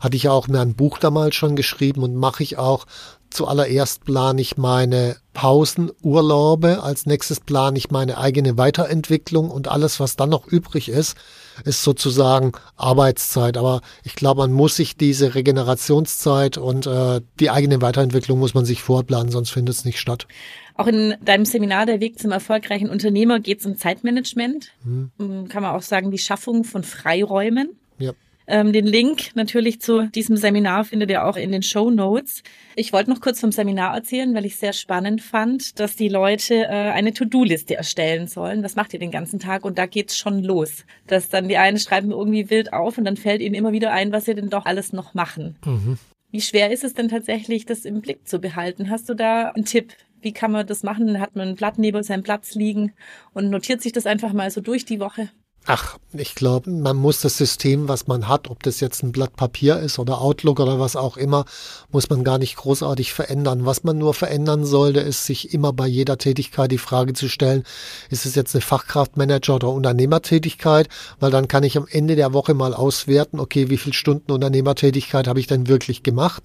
hatte 0.00 0.16
ich 0.16 0.28
auch 0.28 0.48
mir 0.48 0.60
ein 0.60 0.74
Buch 0.74 0.98
damals 0.98 1.34
schon 1.34 1.56
geschrieben 1.56 2.02
und 2.02 2.14
mache 2.14 2.42
ich 2.42 2.58
auch 2.58 2.86
Zuallererst 3.30 4.04
plane 4.04 4.40
ich 4.42 4.56
meine 4.56 5.16
Pausen, 5.32 5.92
Urlaube. 6.02 6.82
Als 6.82 7.06
nächstes 7.06 7.38
plane 7.38 7.78
ich 7.78 7.90
meine 7.90 8.18
eigene 8.18 8.58
Weiterentwicklung 8.58 9.50
und 9.50 9.68
alles, 9.68 10.00
was 10.00 10.16
dann 10.16 10.30
noch 10.30 10.48
übrig 10.48 10.88
ist, 10.88 11.16
ist 11.64 11.82
sozusagen 11.82 12.52
Arbeitszeit. 12.76 13.56
Aber 13.56 13.80
ich 14.04 14.14
glaube, 14.14 14.42
man 14.42 14.52
muss 14.52 14.76
sich 14.76 14.96
diese 14.96 15.34
Regenerationszeit 15.34 16.58
und 16.58 16.86
äh, 16.86 17.20
die 17.38 17.50
eigene 17.50 17.82
Weiterentwicklung 17.82 18.38
muss 18.38 18.54
man 18.54 18.64
sich 18.64 18.82
vorplanen, 18.82 19.30
sonst 19.30 19.50
findet 19.50 19.74
es 19.74 19.84
nicht 19.84 19.98
statt. 19.98 20.26
Auch 20.74 20.86
in 20.86 21.14
deinem 21.22 21.44
Seminar 21.44 21.84
Der 21.84 22.00
Weg 22.00 22.18
zum 22.18 22.32
erfolgreichen 22.32 22.88
Unternehmer 22.88 23.38
geht 23.38 23.60
es 23.60 23.66
um 23.66 23.76
Zeitmanagement. 23.76 24.72
Hm. 24.82 25.48
Kann 25.48 25.62
man 25.62 25.74
auch 25.74 25.82
sagen, 25.82 26.10
die 26.10 26.18
Schaffung 26.18 26.64
von 26.64 26.84
Freiräumen. 26.84 27.76
Ja. 27.98 28.12
Ähm, 28.50 28.72
den 28.72 28.84
Link 28.84 29.36
natürlich 29.36 29.80
zu 29.80 30.08
diesem 30.08 30.36
Seminar 30.36 30.82
findet 30.84 31.08
ihr 31.08 31.24
auch 31.24 31.36
in 31.36 31.52
den 31.52 31.62
Show 31.62 31.88
Notes. 31.88 32.42
Ich 32.74 32.92
wollte 32.92 33.08
noch 33.08 33.20
kurz 33.20 33.38
vom 33.38 33.52
Seminar 33.52 33.94
erzählen, 33.94 34.34
weil 34.34 34.44
ich 34.44 34.56
sehr 34.56 34.72
spannend 34.72 35.22
fand, 35.22 35.78
dass 35.78 35.94
die 35.94 36.08
Leute 36.08 36.64
äh, 36.64 36.66
eine 36.66 37.14
To-Do-Liste 37.14 37.76
erstellen 37.76 38.26
sollen. 38.26 38.64
Was 38.64 38.74
macht 38.74 38.92
ihr 38.92 38.98
den 38.98 39.12
ganzen 39.12 39.38
Tag? 39.38 39.64
Und 39.64 39.78
da 39.78 39.86
geht's 39.86 40.18
schon 40.18 40.42
los. 40.42 40.84
Dass 41.06 41.28
dann 41.28 41.48
die 41.48 41.58
einen 41.58 41.78
schreiben 41.78 42.10
irgendwie 42.10 42.50
wild 42.50 42.72
auf 42.72 42.98
und 42.98 43.04
dann 43.04 43.16
fällt 43.16 43.40
ihnen 43.40 43.54
immer 43.54 43.70
wieder 43.70 43.92
ein, 43.92 44.10
was 44.10 44.24
sie 44.24 44.34
denn 44.34 44.50
doch 44.50 44.66
alles 44.66 44.92
noch 44.92 45.14
machen. 45.14 45.56
Mhm. 45.64 45.96
Wie 46.32 46.40
schwer 46.40 46.72
ist 46.72 46.82
es 46.82 46.94
denn 46.94 47.08
tatsächlich, 47.08 47.66
das 47.66 47.84
im 47.84 48.00
Blick 48.00 48.26
zu 48.26 48.40
behalten? 48.40 48.90
Hast 48.90 49.08
du 49.08 49.14
da 49.14 49.50
einen 49.50 49.64
Tipp? 49.64 49.92
Wie 50.22 50.32
kann 50.32 50.50
man 50.50 50.66
das 50.66 50.82
machen? 50.82 51.20
Hat 51.20 51.36
man 51.36 51.50
ein 51.50 51.54
Blatt 51.54 51.78
neben 51.78 52.02
seinem 52.02 52.24
Platz 52.24 52.56
liegen 52.56 52.94
und 53.32 53.48
notiert 53.48 53.80
sich 53.80 53.92
das 53.92 54.06
einfach 54.06 54.32
mal 54.32 54.50
so 54.50 54.60
durch 54.60 54.84
die 54.84 54.98
Woche? 54.98 55.30
Ach, 55.66 55.98
ich 56.12 56.34
glaube, 56.34 56.70
man 56.70 56.96
muss 56.96 57.20
das 57.20 57.36
System, 57.36 57.86
was 57.86 58.06
man 58.06 58.26
hat, 58.28 58.48
ob 58.48 58.62
das 58.62 58.80
jetzt 58.80 59.02
ein 59.02 59.12
Blatt 59.12 59.36
Papier 59.36 59.78
ist 59.78 59.98
oder 59.98 60.20
Outlook 60.20 60.58
oder 60.58 60.80
was 60.80 60.96
auch 60.96 61.16
immer, 61.16 61.44
muss 61.92 62.08
man 62.08 62.24
gar 62.24 62.38
nicht 62.38 62.56
großartig 62.56 63.12
verändern. 63.12 63.66
Was 63.66 63.84
man 63.84 63.98
nur 63.98 64.14
verändern 64.14 64.64
sollte, 64.64 65.00
ist 65.00 65.26
sich 65.26 65.52
immer 65.52 65.72
bei 65.72 65.86
jeder 65.86 66.16
Tätigkeit 66.18 66.72
die 66.72 66.78
Frage 66.78 67.12
zu 67.12 67.28
stellen, 67.28 67.62
ist 68.08 68.24
es 68.24 68.34
jetzt 68.34 68.54
eine 68.54 68.62
Fachkraftmanager 68.62 69.56
oder 69.56 69.68
Unternehmertätigkeit? 69.68 70.88
Weil 71.20 71.30
dann 71.30 71.46
kann 71.46 71.62
ich 71.62 71.76
am 71.76 71.86
Ende 71.88 72.16
der 72.16 72.32
Woche 72.32 72.54
mal 72.54 72.74
auswerten, 72.74 73.38
okay, 73.38 73.68
wie 73.68 73.78
viel 73.78 73.92
Stunden 73.92 74.32
Unternehmertätigkeit 74.32 75.28
habe 75.28 75.40
ich 75.40 75.46
denn 75.46 75.68
wirklich 75.68 76.02
gemacht? 76.02 76.42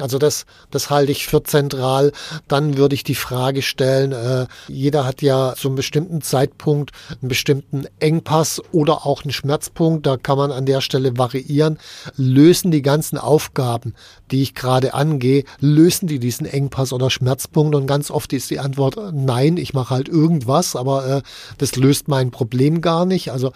Also 0.00 0.18
das, 0.18 0.46
das 0.70 0.90
halte 0.90 1.12
ich 1.12 1.26
für 1.26 1.42
zentral. 1.42 2.12
Dann 2.46 2.76
würde 2.76 2.94
ich 2.94 3.04
die 3.04 3.16
Frage 3.16 3.62
stellen, 3.62 4.12
äh, 4.12 4.46
jeder 4.68 5.04
hat 5.04 5.22
ja 5.22 5.54
zu 5.56 5.68
einem 5.68 5.76
bestimmten 5.76 6.22
Zeitpunkt 6.22 6.92
einen 7.20 7.28
bestimmten 7.28 7.86
Engpass 7.98 8.37
Engpass 8.38 8.62
oder 8.72 9.04
auch 9.06 9.24
ein 9.24 9.32
Schmerzpunkt, 9.32 10.06
da 10.06 10.16
kann 10.16 10.38
man 10.38 10.52
an 10.52 10.64
der 10.64 10.80
Stelle 10.80 11.16
variieren, 11.18 11.78
lösen 12.16 12.70
die 12.70 12.82
ganzen 12.82 13.18
Aufgaben, 13.18 13.94
die 14.30 14.42
ich 14.42 14.54
gerade 14.54 14.94
angehe, 14.94 15.44
lösen 15.60 16.06
die 16.06 16.20
diesen 16.20 16.46
Engpass 16.46 16.92
oder 16.92 17.10
Schmerzpunkt 17.10 17.74
und 17.74 17.86
ganz 17.86 18.10
oft 18.10 18.32
ist 18.32 18.50
die 18.50 18.60
Antwort 18.60 18.96
nein, 19.12 19.56
ich 19.56 19.74
mache 19.74 19.90
halt 19.90 20.08
irgendwas, 20.08 20.76
aber 20.76 21.06
äh, 21.06 21.22
das 21.58 21.74
löst 21.74 22.06
mein 22.06 22.30
Problem 22.30 22.80
gar 22.80 23.06
nicht. 23.06 23.32
Also 23.32 23.52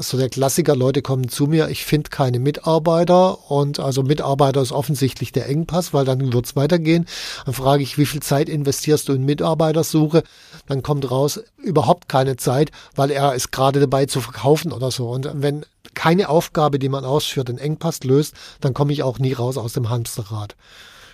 so 0.00 0.16
der 0.16 0.28
Klassiker, 0.28 0.76
Leute 0.76 1.02
kommen 1.02 1.28
zu 1.28 1.46
mir, 1.46 1.68
ich 1.68 1.84
finde 1.84 2.10
keine 2.10 2.38
Mitarbeiter 2.38 3.50
und 3.50 3.80
also 3.80 4.02
Mitarbeiter 4.02 4.62
ist 4.62 4.72
offensichtlich 4.72 5.32
der 5.32 5.48
Engpass, 5.48 5.92
weil 5.92 6.04
dann 6.04 6.32
wird's 6.32 6.54
weitergehen. 6.54 7.06
Dann 7.44 7.54
frage 7.54 7.82
ich, 7.82 7.98
wie 7.98 8.06
viel 8.06 8.20
Zeit 8.20 8.48
investierst 8.48 9.08
du 9.08 9.14
in 9.14 9.24
Mitarbeitersuche? 9.24 10.22
Dann 10.68 10.82
kommt 10.82 11.10
raus, 11.10 11.40
überhaupt 11.56 12.08
keine 12.08 12.36
Zeit, 12.36 12.70
weil 12.94 13.10
er 13.10 13.34
ist 13.34 13.50
gerade 13.50 13.80
dabei 13.80 14.06
zu 14.12 14.20
verkaufen 14.20 14.72
oder 14.72 14.90
so. 14.90 15.08
Und 15.08 15.28
wenn 15.34 15.66
keine 15.94 16.28
Aufgabe, 16.28 16.78
die 16.78 16.88
man 16.88 17.04
ausführt, 17.04 17.48
den 17.48 17.58
Engpass 17.58 18.04
löst, 18.04 18.34
dann 18.60 18.74
komme 18.74 18.92
ich 18.92 19.02
auch 19.02 19.18
nie 19.18 19.32
raus 19.32 19.58
aus 19.58 19.72
dem 19.72 19.90
Hamsterrad. 19.90 20.56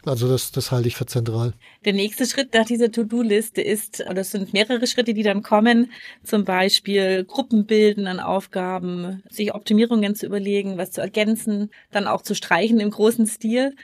Also 0.06 0.28
das, 0.28 0.52
das 0.52 0.70
halte 0.70 0.88
ich 0.88 0.96
für 0.96 1.06
zentral. 1.06 1.54
Der 1.84 1.92
nächste 1.92 2.24
Schritt 2.24 2.54
nach 2.54 2.64
dieser 2.64 2.92
To-Do-Liste 2.92 3.60
ist, 3.60 4.00
oder 4.08 4.20
es 4.20 4.30
sind 4.30 4.52
mehrere 4.52 4.86
Schritte, 4.86 5.12
die 5.12 5.24
dann 5.24 5.42
kommen, 5.42 5.90
zum 6.22 6.44
Beispiel 6.44 7.24
Gruppen 7.24 7.66
bilden 7.66 8.06
an 8.06 8.20
Aufgaben, 8.20 9.22
sich 9.28 9.54
Optimierungen 9.54 10.14
zu 10.14 10.26
überlegen, 10.26 10.78
was 10.78 10.92
zu 10.92 11.00
ergänzen, 11.00 11.70
dann 11.90 12.06
auch 12.06 12.22
zu 12.22 12.34
streichen 12.34 12.80
im 12.80 12.90
großen 12.90 13.26
Stil. 13.26 13.74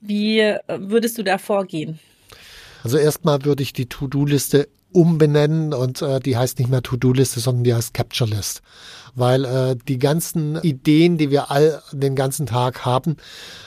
Wie 0.00 0.56
würdest 0.68 1.16
du 1.18 1.24
da 1.24 1.38
vorgehen? 1.38 1.98
Also 2.84 2.98
erstmal 2.98 3.44
würde 3.44 3.62
ich 3.62 3.72
die 3.72 3.86
To-Do-Liste 3.86 4.68
umbenennen 4.92 5.74
und 5.74 6.02
äh, 6.02 6.20
die 6.20 6.36
heißt 6.36 6.58
nicht 6.58 6.70
mehr 6.70 6.82
To-Do-Liste, 6.82 7.40
sondern 7.40 7.64
die 7.64 7.74
heißt 7.74 7.94
Capture-List. 7.94 8.62
Weil 9.14 9.44
äh, 9.44 9.76
die 9.88 9.98
ganzen 9.98 10.56
Ideen, 10.62 11.18
die 11.18 11.30
wir 11.30 11.50
all 11.50 11.82
den 11.92 12.16
ganzen 12.16 12.46
Tag 12.46 12.86
haben, 12.86 13.16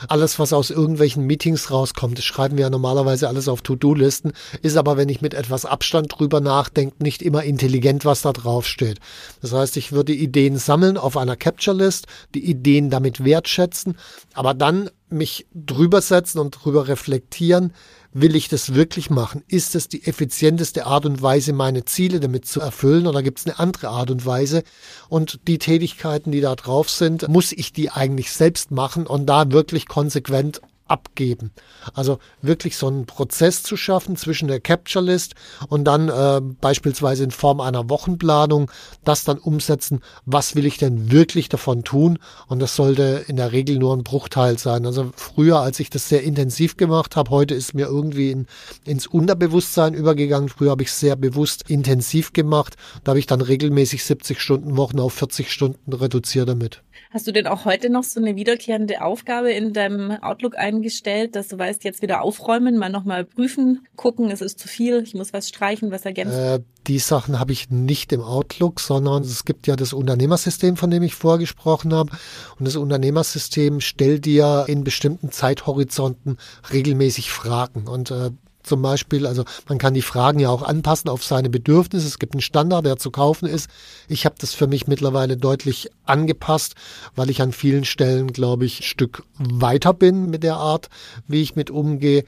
alles, 0.07 0.39
was 0.39 0.53
aus 0.53 0.71
irgendwelchen 0.71 1.25
Meetings 1.25 1.69
rauskommt, 1.69 2.19
schreiben 2.23 2.57
wir 2.57 2.63
ja 2.63 2.69
normalerweise 2.69 3.27
alles 3.27 3.47
auf 3.47 3.61
To-Do-Listen, 3.61 4.33
ist 4.63 4.77
aber, 4.77 4.97
wenn 4.97 5.09
ich 5.09 5.21
mit 5.21 5.35
etwas 5.35 5.65
Abstand 5.65 6.13
drüber 6.17 6.41
nachdenke, 6.41 7.03
nicht 7.03 7.21
immer 7.21 7.43
intelligent, 7.43 8.05
was 8.05 8.23
da 8.23 8.33
drauf 8.33 8.65
steht. 8.65 8.99
Das 9.41 9.53
heißt, 9.53 9.77
ich 9.77 9.91
würde 9.91 10.13
Ideen 10.13 10.57
sammeln 10.57 10.97
auf 10.97 11.15
einer 11.15 11.35
Capture-List, 11.35 12.07
die 12.33 12.49
Ideen 12.49 12.89
damit 12.89 13.23
wertschätzen, 13.23 13.97
aber 14.33 14.55
dann 14.55 14.89
mich 15.09 15.45
drüber 15.53 16.01
setzen 16.01 16.39
und 16.39 16.51
drüber 16.51 16.87
reflektieren, 16.87 17.73
Will 18.17 18.37
ich 18.37 18.47
das 18.47 18.73
wirklich 18.73 19.09
machen? 19.09 19.43
Ist 19.49 19.75
es 19.75 19.89
die 19.89 20.05
effizienteste 20.05 20.85
Art 20.85 21.05
und 21.05 21.21
Weise, 21.21 21.51
meine 21.51 21.83
Ziele 21.83 22.21
damit 22.21 22.45
zu 22.45 22.61
erfüllen 22.61 23.07
oder 23.07 23.21
gibt 23.21 23.39
es 23.39 23.45
eine 23.45 23.59
andere 23.59 23.89
Art 23.89 24.09
und 24.09 24.25
Weise? 24.25 24.63
Und 25.09 25.41
die 25.49 25.57
Tätigkeiten, 25.57 26.31
die 26.31 26.39
da 26.39 26.55
drauf 26.55 26.89
sind, 26.89 27.27
muss 27.27 27.51
ich 27.51 27.73
die 27.73 27.91
eigentlich 27.91 28.31
selbst 28.31 28.71
machen 28.71 29.05
und 29.05 29.25
da 29.25 29.51
wirklich 29.51 29.85
konsequent 29.89 30.61
abgeben. 30.87 31.51
Also 31.93 32.19
wirklich 32.41 32.77
so 32.77 32.87
einen 32.87 33.05
Prozess 33.05 33.63
zu 33.63 33.77
schaffen 33.77 34.15
zwischen 34.15 34.47
der 34.47 34.59
Capture 34.59 35.03
List 35.03 35.35
und 35.67 35.85
dann 35.85 36.09
äh, 36.09 36.41
beispielsweise 36.61 37.23
in 37.23 37.31
Form 37.31 37.59
einer 37.59 37.89
Wochenplanung 37.89 38.71
das 39.03 39.23
dann 39.23 39.37
umsetzen, 39.37 40.01
was 40.25 40.55
will 40.55 40.65
ich 40.65 40.77
denn 40.77 41.11
wirklich 41.11 41.49
davon 41.49 41.83
tun 41.83 42.19
und 42.47 42.59
das 42.59 42.75
sollte 42.75 43.25
in 43.27 43.35
der 43.35 43.51
Regel 43.51 43.77
nur 43.77 43.95
ein 43.95 44.03
Bruchteil 44.03 44.57
sein. 44.57 44.85
Also 44.85 45.11
früher, 45.15 45.59
als 45.59 45.79
ich 45.79 45.89
das 45.89 46.07
sehr 46.09 46.23
intensiv 46.23 46.77
gemacht 46.77 47.15
habe, 47.15 47.31
heute 47.31 47.55
ist 47.55 47.73
mir 47.73 47.87
irgendwie 47.87 48.31
in, 48.31 48.47
ins 48.85 49.07
Unterbewusstsein 49.07 49.93
übergegangen. 49.93 50.49
Früher 50.49 50.71
habe 50.71 50.83
ich 50.83 50.89
es 50.89 50.99
sehr 50.99 51.15
bewusst 51.15 51.69
intensiv 51.69 52.33
gemacht. 52.33 52.75
Da 53.03 53.11
habe 53.11 53.19
ich 53.19 53.27
dann 53.27 53.41
regelmäßig 53.41 54.03
70 54.03 54.39
Stunden 54.39 54.77
Wochen 54.77 54.99
auf 54.99 55.13
40 55.13 55.51
Stunden 55.51 55.93
reduziert 55.93 56.49
damit. 56.49 56.84
Hast 57.15 57.27
du 57.27 57.31
denn 57.31 57.47
auch 57.47 57.63
heute 57.63 57.89
noch 57.89 58.03
so 58.03 58.19
eine 58.19 58.35
wiederkehrende 58.35 59.01
Aufgabe 59.01 59.49
in 59.49 59.71
deinem 59.71 60.11
Outlook 60.11 60.57
eingestellt, 60.57 61.37
dass 61.37 61.47
du 61.47 61.57
weißt, 61.57 61.85
jetzt 61.85 62.01
wieder 62.01 62.21
aufräumen, 62.21 62.77
mal 62.77 62.89
nochmal 62.89 63.23
prüfen, 63.23 63.87
gucken, 63.95 64.29
es 64.31 64.41
ist 64.41 64.59
zu 64.59 64.67
viel, 64.67 65.01
ich 65.01 65.13
muss 65.13 65.31
was 65.31 65.47
streichen, 65.47 65.91
was 65.91 66.03
ergänzen? 66.03 66.37
Äh, 66.37 66.59
die 66.87 66.99
Sachen 66.99 67.39
habe 67.39 67.53
ich 67.53 67.69
nicht 67.69 68.11
im 68.11 68.19
Outlook, 68.19 68.81
sondern 68.81 69.23
es 69.23 69.45
gibt 69.45 69.65
ja 69.65 69.77
das 69.77 69.93
Unternehmersystem, 69.93 70.75
von 70.75 70.91
dem 70.91 71.03
ich 71.03 71.15
vorgesprochen 71.15 71.93
habe. 71.93 72.11
Und 72.59 72.67
das 72.67 72.75
Unternehmersystem 72.75 73.79
stellt 73.79 74.25
dir 74.25 74.65
in 74.67 74.83
bestimmten 74.83 75.31
Zeithorizonten 75.31 76.35
regelmäßig 76.73 77.31
Fragen. 77.31 77.87
Und 77.87 78.11
äh, 78.11 78.31
zum 78.65 78.81
Beispiel. 78.81 79.25
Also 79.25 79.45
man 79.67 79.77
kann 79.77 79.93
die 79.93 80.01
Fragen 80.01 80.39
ja 80.39 80.49
auch 80.49 80.63
anpassen 80.63 81.09
auf 81.09 81.23
seine 81.23 81.49
Bedürfnisse. 81.49 82.07
Es 82.07 82.19
gibt 82.19 82.33
einen 82.33 82.41
Standard, 82.41 82.85
der 82.85 82.97
zu 82.97 83.11
kaufen 83.11 83.47
ist. 83.47 83.69
Ich 84.07 84.25
habe 84.25 84.35
das 84.39 84.53
für 84.53 84.67
mich 84.67 84.87
mittlerweile 84.87 85.37
deutlich 85.37 85.89
angepasst, 86.05 86.75
weil 87.15 87.29
ich 87.29 87.41
an 87.41 87.51
vielen 87.51 87.85
Stellen, 87.85 88.33
glaube 88.33 88.65
ich, 88.65 88.79
ein 88.79 88.83
Stück 88.83 89.23
weiter 89.37 89.93
bin 89.93 90.29
mit 90.29 90.43
der 90.43 90.57
Art, 90.57 90.89
wie 91.27 91.41
ich 91.41 91.55
mit 91.55 91.69
umgehe. 91.69 92.25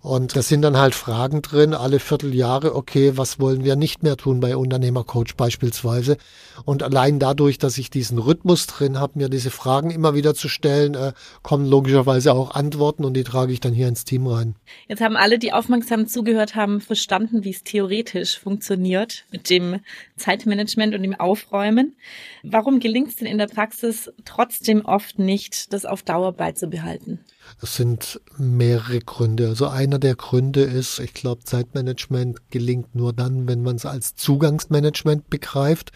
Und 0.00 0.36
da 0.36 0.42
sind 0.42 0.62
dann 0.62 0.76
halt 0.76 0.94
Fragen 0.94 1.42
drin, 1.42 1.74
alle 1.74 1.98
Vierteljahre, 1.98 2.74
okay, 2.74 3.12
was 3.16 3.40
wollen 3.40 3.64
wir 3.64 3.76
nicht 3.76 4.02
mehr 4.02 4.16
tun 4.16 4.40
bei 4.40 4.56
Unternehmercoach 4.56 5.36
beispielsweise. 5.36 6.16
Und 6.64 6.82
allein 6.82 7.18
dadurch, 7.18 7.58
dass 7.58 7.78
ich 7.78 7.90
diesen 7.90 8.18
Rhythmus 8.18 8.66
drin 8.66 8.98
habe, 8.98 9.18
mir 9.18 9.28
diese 9.28 9.50
Fragen 9.50 9.90
immer 9.90 10.14
wieder 10.14 10.34
zu 10.34 10.48
stellen, 10.48 10.94
äh, 10.94 11.12
kommen 11.42 11.66
logischerweise 11.66 12.32
auch 12.32 12.54
Antworten 12.54 13.04
und 13.04 13.14
die 13.14 13.24
trage 13.24 13.52
ich 13.52 13.60
dann 13.60 13.72
hier 13.72 13.88
ins 13.88 14.04
Team 14.04 14.26
rein. 14.26 14.54
Jetzt 14.88 15.00
haben 15.00 15.16
alle, 15.16 15.38
die 15.38 15.52
aufmerksam 15.52 16.06
zugehört 16.06 16.54
haben, 16.54 16.80
verstanden, 16.80 17.44
wie 17.44 17.50
es 17.50 17.64
theoretisch 17.64 18.38
funktioniert 18.38 19.24
mit 19.30 19.50
dem 19.50 19.80
Zeitmanagement 20.16 20.94
und 20.94 21.02
dem 21.02 21.18
Aufräumen. 21.18 21.96
Warum 22.42 22.80
gelingt 22.80 23.08
es 23.08 23.16
denn 23.16 23.26
in 23.26 23.38
der 23.38 23.46
Praxis 23.46 24.10
trotzdem 24.24 24.84
oft 24.84 25.18
nicht, 25.18 25.72
das 25.72 25.84
auf 25.84 26.02
Dauer 26.02 26.32
beizubehalten? 26.32 27.20
Es 27.62 27.76
sind 27.76 28.20
mehrere 28.36 28.98
Gründe. 29.00 29.48
Also 29.48 29.68
einer 29.68 29.98
der 29.98 30.16
Gründe 30.16 30.62
ist, 30.62 30.98
ich 30.98 31.14
glaube, 31.14 31.44
Zeitmanagement 31.44 32.50
gelingt 32.50 32.94
nur 32.94 33.12
dann, 33.12 33.46
wenn 33.46 33.62
man 33.62 33.76
es 33.76 33.86
als 33.86 34.14
Zugangsmanagement 34.16 35.30
begreift. 35.30 35.92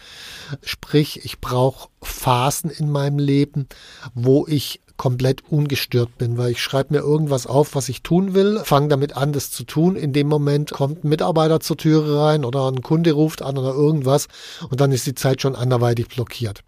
Sprich, 0.63 1.23
ich 1.25 1.39
brauche 1.39 1.89
Phasen 2.01 2.69
in 2.69 2.89
meinem 2.89 3.19
Leben, 3.19 3.67
wo 4.13 4.47
ich 4.47 4.81
komplett 4.99 5.43
ungestört 5.49 6.17
bin, 6.17 6.37
weil 6.37 6.51
ich 6.51 6.61
schreibe 6.61 6.93
mir 6.93 6.99
irgendwas 6.99 7.47
auf, 7.47 7.73
was 7.73 7.87
ich 7.87 8.03
tun 8.03 8.33
will, 8.33 8.61
fange 8.65 8.89
damit 8.89 9.15
an, 9.15 9.31
das 9.31 9.49
zu 9.49 9.63
tun. 9.63 9.95
In 9.95 10.11
dem 10.11 10.27
Moment 10.27 10.71
kommt 10.71 11.03
ein 11.03 11.09
Mitarbeiter 11.09 11.61
zur 11.61 11.77
Türe 11.77 12.19
rein 12.19 12.43
oder 12.43 12.69
ein 12.69 12.81
Kunde 12.81 13.13
ruft 13.13 13.41
an 13.41 13.57
oder 13.57 13.73
irgendwas 13.73 14.27
und 14.69 14.81
dann 14.81 14.91
ist 14.91 15.07
die 15.07 15.15
Zeit 15.15 15.41
schon 15.41 15.55
anderweitig 15.55 16.09
blockiert. 16.09 16.63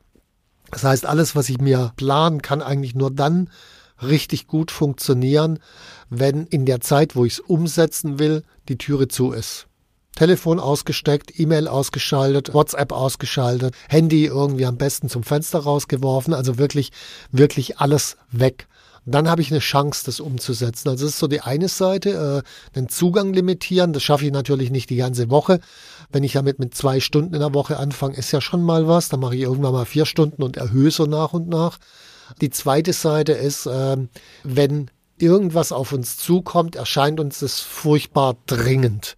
Das 0.71 0.85
heißt, 0.85 1.05
alles, 1.05 1.35
was 1.35 1.49
ich 1.49 1.59
mir 1.59 1.91
planen 1.97 2.41
kann, 2.41 2.61
eigentlich 2.61 2.95
nur 2.95 3.11
dann 3.11 3.49
richtig 4.01 4.47
gut 4.47 4.71
funktionieren, 4.71 5.59
wenn 6.09 6.45
in 6.45 6.65
der 6.65 6.81
Zeit, 6.81 7.15
wo 7.15 7.25
ich 7.25 7.33
es 7.33 7.39
umsetzen 7.39 8.19
will, 8.19 8.43
die 8.67 8.77
Türe 8.77 9.07
zu 9.07 9.31
ist. 9.31 9.67
Telefon 10.15 10.59
ausgesteckt, 10.59 11.39
E-Mail 11.39 11.67
ausgeschaltet, 11.67 12.53
WhatsApp 12.53 12.91
ausgeschaltet, 12.91 13.73
Handy 13.87 14.25
irgendwie 14.25 14.65
am 14.65 14.77
besten 14.77 15.09
zum 15.09 15.23
Fenster 15.23 15.59
rausgeworfen, 15.59 16.33
also 16.33 16.57
wirklich, 16.57 16.91
wirklich 17.31 17.79
alles 17.79 18.17
weg. 18.31 18.67
Dann 19.05 19.27
habe 19.27 19.41
ich 19.41 19.49
eine 19.49 19.61
Chance, 19.61 20.03
das 20.05 20.19
umzusetzen. 20.19 20.89
Also 20.89 21.05
das 21.05 21.13
ist 21.13 21.19
so 21.19 21.27
die 21.27 21.41
eine 21.41 21.69
Seite, 21.69 22.43
äh, 22.45 22.75
den 22.75 22.87
Zugang 22.87 23.33
limitieren. 23.33 23.93
Das 23.93 24.03
schaffe 24.03 24.25
ich 24.25 24.31
natürlich 24.31 24.69
nicht 24.69 24.91
die 24.91 24.95
ganze 24.95 25.31
Woche. 25.31 25.59
Wenn 26.11 26.23
ich 26.23 26.33
damit 26.33 26.59
mit 26.59 26.75
zwei 26.75 26.99
Stunden 26.99 27.33
in 27.33 27.39
der 27.39 27.55
Woche 27.55 27.77
anfange, 27.77 28.15
ist 28.15 28.31
ja 28.31 28.41
schon 28.41 28.61
mal 28.61 28.87
was. 28.87 29.09
Dann 29.09 29.19
mache 29.19 29.35
ich 29.35 29.41
irgendwann 29.41 29.73
mal 29.73 29.85
vier 29.85 30.05
Stunden 30.05 30.43
und 30.43 30.55
erhöhe 30.55 30.91
so 30.91 31.05
nach 31.05 31.33
und 31.33 31.49
nach. 31.49 31.79
Die 32.39 32.49
zweite 32.49 32.93
Seite 32.93 33.33
ist, 33.33 33.65
äh, 33.65 33.97
wenn 34.43 34.89
irgendwas 35.17 35.71
auf 35.71 35.91
uns 35.91 36.17
zukommt, 36.17 36.75
erscheint 36.75 37.19
uns 37.19 37.39
das 37.39 37.59
furchtbar 37.59 38.37
dringend. 38.47 39.15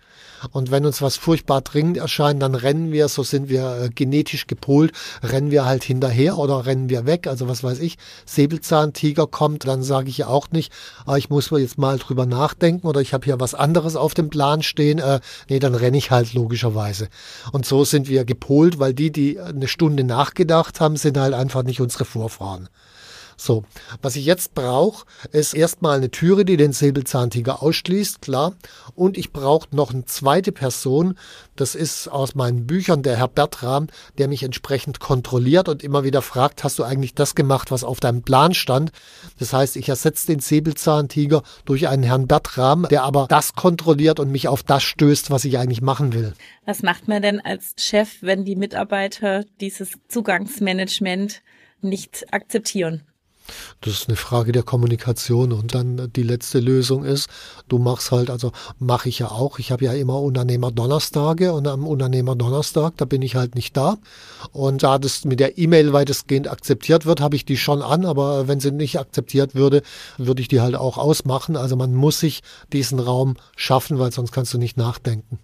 Und 0.51 0.72
wenn 0.72 0.86
uns 0.86 1.01
was 1.01 1.15
furchtbar 1.15 1.62
dringend 1.62 1.98
erscheint, 1.98 2.41
dann 2.41 2.55
rennen 2.55 2.91
wir, 2.91 3.08
so 3.08 3.24
sind 3.24 3.50
wir 3.50 3.84
äh, 3.84 3.89
genetisch 3.89 4.48
gepolt, 4.48 4.91
rennen 5.22 5.51
wir 5.51 5.65
halt 5.65 5.84
hinterher 5.84 6.38
oder 6.38 6.65
rennen 6.65 6.89
wir 6.89 7.05
weg. 7.05 7.27
Also 7.27 7.48
was 7.48 7.63
weiß 7.63 7.79
ich, 7.79 7.98
Säbelzahntiger 8.25 9.27
kommt, 9.27 9.65
dann 9.65 9.84
sage 9.84 10.10
ich 10.10 10.17
ja 10.17 10.27
auch 10.27 10.51
nicht, 10.51 10.74
ah, 11.05 11.15
ich 11.15 11.29
muss 11.29 11.50
jetzt 11.51 11.77
mal 11.77 11.98
drüber 11.98 12.25
nachdenken 12.25 12.88
oder 12.88 13.00
ich 13.00 13.13
habe 13.13 13.25
hier 13.25 13.39
was 13.39 13.53
anderes 13.53 13.96
auf 13.96 14.13
dem 14.13 14.29
Plan 14.29 14.63
stehen. 14.63 15.00
Äh, 15.00 15.22
nee, 15.50 15.60
dann 15.60 15.75
renne 15.75 15.98
ich 15.98 16.12
halt 16.12 16.34
logischerweise. 16.34 17.08
Und 17.51 17.65
so 17.65 17.86
sind 17.86 18.10
wir 18.10 18.25
gepolt, 18.25 18.79
weil 18.79 18.93
die, 18.93 19.12
die 19.12 19.39
eine 19.39 19.67
Stunde 19.67 20.03
nachgedacht 20.03 20.82
haben, 20.82 20.98
sind 20.98 21.17
halt 21.17 21.34
einfach 21.34 21.63
nicht 21.63 21.79
unsere 21.79 22.05
Vorfahren. 22.05 22.67
So, 23.38 23.63
was 24.02 24.16
ich 24.16 24.25
jetzt 24.25 24.54
brauche, 24.54 25.06
ist 25.32 25.54
erstmal 25.54 25.98
eine 25.98 26.12
Türe, 26.12 26.46
die 26.46 26.58
den 26.58 26.74
Säbelzahntiger 26.74 27.62
ausschließt, 27.62 28.22
klar. 28.22 28.56
Und 28.96 29.18
ich 29.18 29.32
brauche 29.32 29.68
noch 29.75 29.94
eine 29.94 30.06
zweite 30.06 30.52
Person, 30.52 31.18
das 31.56 31.75
ist 31.75 32.08
aus 32.08 32.36
meinen 32.36 32.66
Büchern 32.66 33.04
der 33.04 33.18
Herr 33.18 33.28
Bertram, 33.28 33.88
der 34.18 34.28
mich 34.28 34.44
entsprechend 34.44 35.00
kontrolliert 35.00 35.70
und 35.70 35.84
immer 35.84 36.04
wieder 36.04 36.22
fragt, 36.22 36.63
hast 36.63 36.80
du 36.80 36.84
eigentlich 36.84 37.13
das 37.13 37.36
gemacht, 37.36 37.70
was 37.72 37.84
auf 37.84 38.00
deinem 38.00 38.24
Plan 38.24 38.54
stand? 38.54 38.92
Das 39.40 39.54
heißt, 39.54 39.75
ich 39.75 39.90
ersetze 39.90 40.28
den 40.28 40.40
Säbelzahntiger 40.40 41.44
durch 41.66 41.88
einen 41.88 42.04
Herrn 42.04 42.28
Bertram, 42.28 42.88
der 42.90 43.04
aber 43.04 43.28
das 43.30 43.54
kontrolliert 43.54 44.20
und 44.20 44.32
mich 44.32 44.48
auf 44.48 44.63
das 44.63 44.84
stößt, 44.84 45.30
was 45.30 45.46
ich 45.46 45.58
eigentlich 45.58 45.82
machen 45.82 46.13
will. 46.13 46.34
Was 46.66 46.82
macht 46.82 47.08
man 47.08 47.22
denn 47.22 47.40
als 47.40 47.74
Chef, 47.78 48.18
wenn 48.22 48.46
die 48.46 48.56
Mitarbeiter 48.56 49.44
dieses 49.60 49.94
Zugangsmanagement 50.08 51.42
nicht 51.82 52.34
akzeptieren? 52.34 53.04
Das 53.82 53.93
ist 53.93 54.10
eine 54.10 54.15
Frage 54.15 54.51
der 54.51 54.63
Kommunikation 54.63 55.51
und 55.51 55.75
dann 55.75 56.12
die 56.15 56.24
letzte 56.24 56.60
Lösung 56.60 57.03
ist, 57.03 57.29
du 57.67 57.77
machst 57.77 58.12
halt, 58.12 58.29
also 58.29 58.51
mache 58.79 59.10
ich 59.10 59.20
ja 59.20 59.29
auch, 59.29 59.60
ich 59.60 59.72
habe 59.72 59.86
ja 59.86 59.93
immer 59.93 60.22
Unternehmer 60.22 60.72
Donnerstage 60.72 61.53
und 61.53 61.67
am 61.67 61.86
Unternehmer 61.88 62.36
Donnerstag, 62.36 62.93
da 62.98 63.05
bin 63.05 63.22
ich 63.22 63.36
halt 63.36 63.55
nicht 63.55 63.75
da 63.77 63.98
und 64.51 64.84
da 64.84 64.98
das 64.98 65.25
mit 65.25 65.39
der 65.39 65.58
E-Mail 65.58 65.93
weitestgehend 65.93 66.48
akzeptiert 66.48 67.05
wird, 67.05 67.22
habe 67.22 67.36
ich 67.36 67.46
die 67.46 67.58
schon 67.58 67.82
an, 67.82 68.05
aber 68.05 68.48
wenn 68.48 68.60
sie 68.60 68.72
nicht 68.72 69.00
akzeptiert 69.00 69.55
würde, 69.55 69.82
würde 70.17 70.41
ich 70.41 70.48
die 70.48 70.62
halt 70.62 70.75
auch 70.75 70.98
ausmachen. 70.98 71.55
Also 71.55 71.75
man 71.75 71.93
muss 71.93 72.20
sich 72.20 72.41
diesen 72.72 73.00
Raum 73.00 73.36
schaffen, 73.55 74.00
weil 74.00 74.12
sonst 74.12 74.32
kannst 74.32 74.53
du 74.53 74.58
nicht 74.58 74.77
nachdenken. 74.77 75.39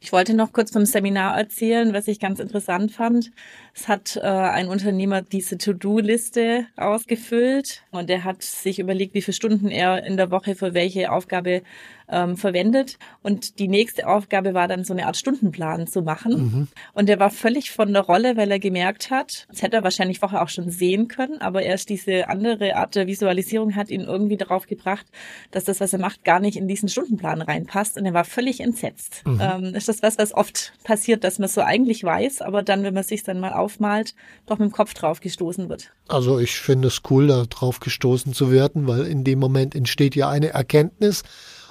Ich 0.00 0.12
wollte 0.12 0.34
noch 0.34 0.52
kurz 0.52 0.70
vom 0.70 0.86
Seminar 0.86 1.36
erzählen, 1.36 1.92
was 1.92 2.06
ich 2.06 2.20
ganz 2.20 2.38
interessant 2.38 2.92
fand. 2.92 3.30
Es 3.78 3.86
hat 3.86 4.16
äh, 4.16 4.26
ein 4.26 4.66
Unternehmer 4.66 5.22
diese 5.22 5.56
To-Do-Liste 5.56 6.66
ausgefüllt 6.76 7.84
und 7.92 8.10
er 8.10 8.24
hat 8.24 8.42
sich 8.42 8.80
überlegt, 8.80 9.14
wie 9.14 9.22
viele 9.22 9.36
Stunden 9.36 9.68
er 9.68 10.04
in 10.04 10.16
der 10.16 10.32
Woche 10.32 10.56
für 10.56 10.74
welche 10.74 11.12
Aufgabe 11.12 11.62
ähm, 12.10 12.36
verwendet. 12.36 12.98
Und 13.22 13.58
die 13.58 13.68
nächste 13.68 14.06
Aufgabe 14.08 14.54
war 14.54 14.68
dann 14.68 14.84
so 14.84 14.92
eine 14.92 15.06
Art 15.06 15.16
Stundenplan 15.16 15.86
zu 15.86 16.02
machen. 16.02 16.32
Mhm. 16.32 16.68
Und 16.94 17.08
er 17.08 17.20
war 17.20 17.30
völlig 17.30 17.70
von 17.70 17.92
der 17.92 18.02
Rolle, 18.02 18.36
weil 18.36 18.50
er 18.50 18.58
gemerkt 18.58 19.10
hat, 19.10 19.46
das 19.50 19.62
hätte 19.62 19.76
er 19.76 19.84
wahrscheinlich 19.84 20.18
vorher 20.18 20.42
auch 20.42 20.48
schon 20.48 20.70
sehen 20.70 21.08
können, 21.08 21.40
aber 21.40 21.62
erst 21.62 21.88
diese 21.88 22.28
andere 22.28 22.76
Art 22.76 22.94
der 22.94 23.06
Visualisierung 23.06 23.76
hat 23.76 23.90
ihn 23.90 24.00
irgendwie 24.00 24.36
darauf 24.36 24.66
gebracht, 24.66 25.06
dass 25.50 25.64
das, 25.64 25.80
was 25.80 25.92
er 25.92 25.98
macht, 25.98 26.24
gar 26.24 26.40
nicht 26.40 26.56
in 26.56 26.68
diesen 26.68 26.88
Stundenplan 26.88 27.42
reinpasst. 27.42 27.96
Und 27.96 28.06
er 28.06 28.14
war 28.14 28.24
völlig 28.24 28.60
entsetzt. 28.60 29.22
Mhm. 29.26 29.40
Ähm, 29.40 29.74
ist 29.74 29.88
das 29.88 30.02
was, 30.02 30.18
was 30.18 30.34
oft 30.34 30.72
passiert, 30.84 31.24
dass 31.24 31.38
man 31.38 31.48
so 31.48 31.60
eigentlich 31.60 32.02
weiß, 32.04 32.42
aber 32.42 32.62
dann, 32.62 32.82
wenn 32.82 32.94
man 32.94 33.04
sich 33.04 33.22
dann 33.22 33.40
mal 33.40 33.52
aufmalt, 33.68 34.14
doch 34.46 34.58
mit 34.58 34.70
dem 34.70 34.72
Kopf 34.72 34.94
drauf 34.94 35.20
gestoßen 35.20 35.68
wird? 35.68 35.92
Also 36.08 36.38
ich 36.38 36.52
finde 36.52 36.88
es 36.88 37.02
cool, 37.10 37.26
da 37.26 37.44
drauf 37.44 37.80
gestoßen 37.80 38.32
zu 38.32 38.50
werden, 38.50 38.88
weil 38.88 39.04
in 39.04 39.24
dem 39.24 39.38
Moment 39.38 39.74
entsteht 39.74 40.16
ja 40.16 40.30
eine 40.30 40.48
Erkenntnis 40.48 41.22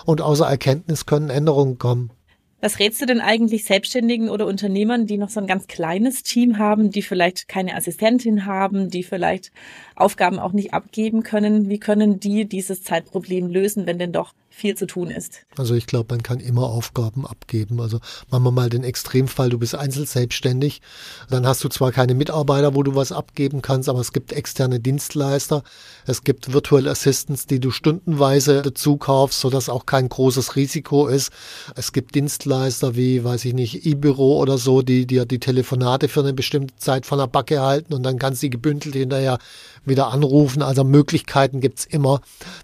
und 0.05 0.21
außer 0.21 0.45
Erkenntnis 0.45 1.07
können 1.07 1.31
Änderungen 1.31 1.79
kommen. 1.79 2.11
Was 2.59 2.79
rätst 2.79 3.01
du 3.01 3.05
denn 3.05 3.21
eigentlich 3.21 3.65
Selbstständigen 3.65 4.29
oder 4.29 4.47
Unternehmern, 4.47 5.05
die 5.05 5.17
noch 5.17 5.29
so 5.29 5.39
ein 5.39 5.47
ganz 5.47 5.67
kleines 5.67 6.23
Team 6.23 6.57
haben, 6.57 6.89
die 6.91 7.03
vielleicht 7.03 7.47
keine 7.47 7.75
Assistentin 7.75 8.45
haben, 8.45 8.89
die 8.89 9.03
vielleicht 9.03 9.51
Aufgaben 9.95 10.39
auch 10.39 10.53
nicht 10.53 10.73
abgeben 10.73 11.21
können? 11.21 11.69
Wie 11.69 11.79
können 11.79 12.19
die 12.19 12.45
dieses 12.45 12.83
Zeitproblem 12.83 13.47
lösen, 13.47 13.85
wenn 13.85 13.99
denn 13.99 14.11
doch 14.11 14.33
viel 14.57 14.75
zu 14.75 14.87
tun 14.87 15.11
ist. 15.11 15.41
Also 15.55 15.75
ich 15.75 15.85
glaube, 15.85 16.15
man 16.15 16.23
kann 16.23 16.39
immer 16.39 16.63
Aufgaben 16.63 17.27
abgeben. 17.27 17.79
Also 17.79 17.99
machen 18.31 18.43
wir 18.43 18.51
mal 18.51 18.69
den 18.69 18.83
Extremfall, 18.83 19.49
du 19.49 19.59
bist 19.59 19.75
einzelselbstständig, 19.75 20.81
dann 21.29 21.45
hast 21.45 21.63
du 21.63 21.69
zwar 21.69 21.91
keine 21.91 22.15
Mitarbeiter, 22.15 22.73
wo 22.73 22.81
du 22.81 22.95
was 22.95 23.11
abgeben 23.11 23.61
kannst, 23.61 23.87
aber 23.87 23.99
es 23.99 24.13
gibt 24.13 24.33
externe 24.33 24.79
Dienstleister, 24.79 25.61
es 26.07 26.23
gibt 26.23 26.53
Virtual 26.53 26.87
Assistants, 26.87 27.45
die 27.45 27.59
du 27.59 27.69
stundenweise 27.69 28.63
dazu 28.63 28.97
kaufst, 28.97 29.41
sodass 29.41 29.69
auch 29.69 29.85
kein 29.85 30.09
großes 30.09 30.55
Risiko 30.55 31.05
ist. 31.05 31.31
Es 31.75 31.91
gibt 31.91 32.15
Dienstleister 32.15 32.95
wie, 32.95 33.23
weiß 33.23 33.45
ich 33.45 33.53
nicht, 33.53 33.85
E-Büro 33.85 34.39
oder 34.39 34.57
so, 34.57 34.81
die 34.81 35.05
dir 35.05 35.25
die 35.25 35.39
Telefonate 35.39 36.07
für 36.07 36.21
eine 36.21 36.33
bestimmte 36.33 36.75
Zeit 36.77 37.05
von 37.05 37.19
der 37.19 37.27
Backe 37.27 37.61
halten 37.61 37.93
und 37.93 38.01
dann 38.01 38.17
kannst 38.17 38.41
du 38.41 38.47
die 38.47 38.51
gebündelt 38.51 38.95
hinterher 38.95 39.37
wieder 39.85 40.07
anrufen. 40.07 40.63
Also 40.63 40.83
Möglichkeiten 40.83 41.61
gibt's 41.61 41.85
immer, 41.85 42.21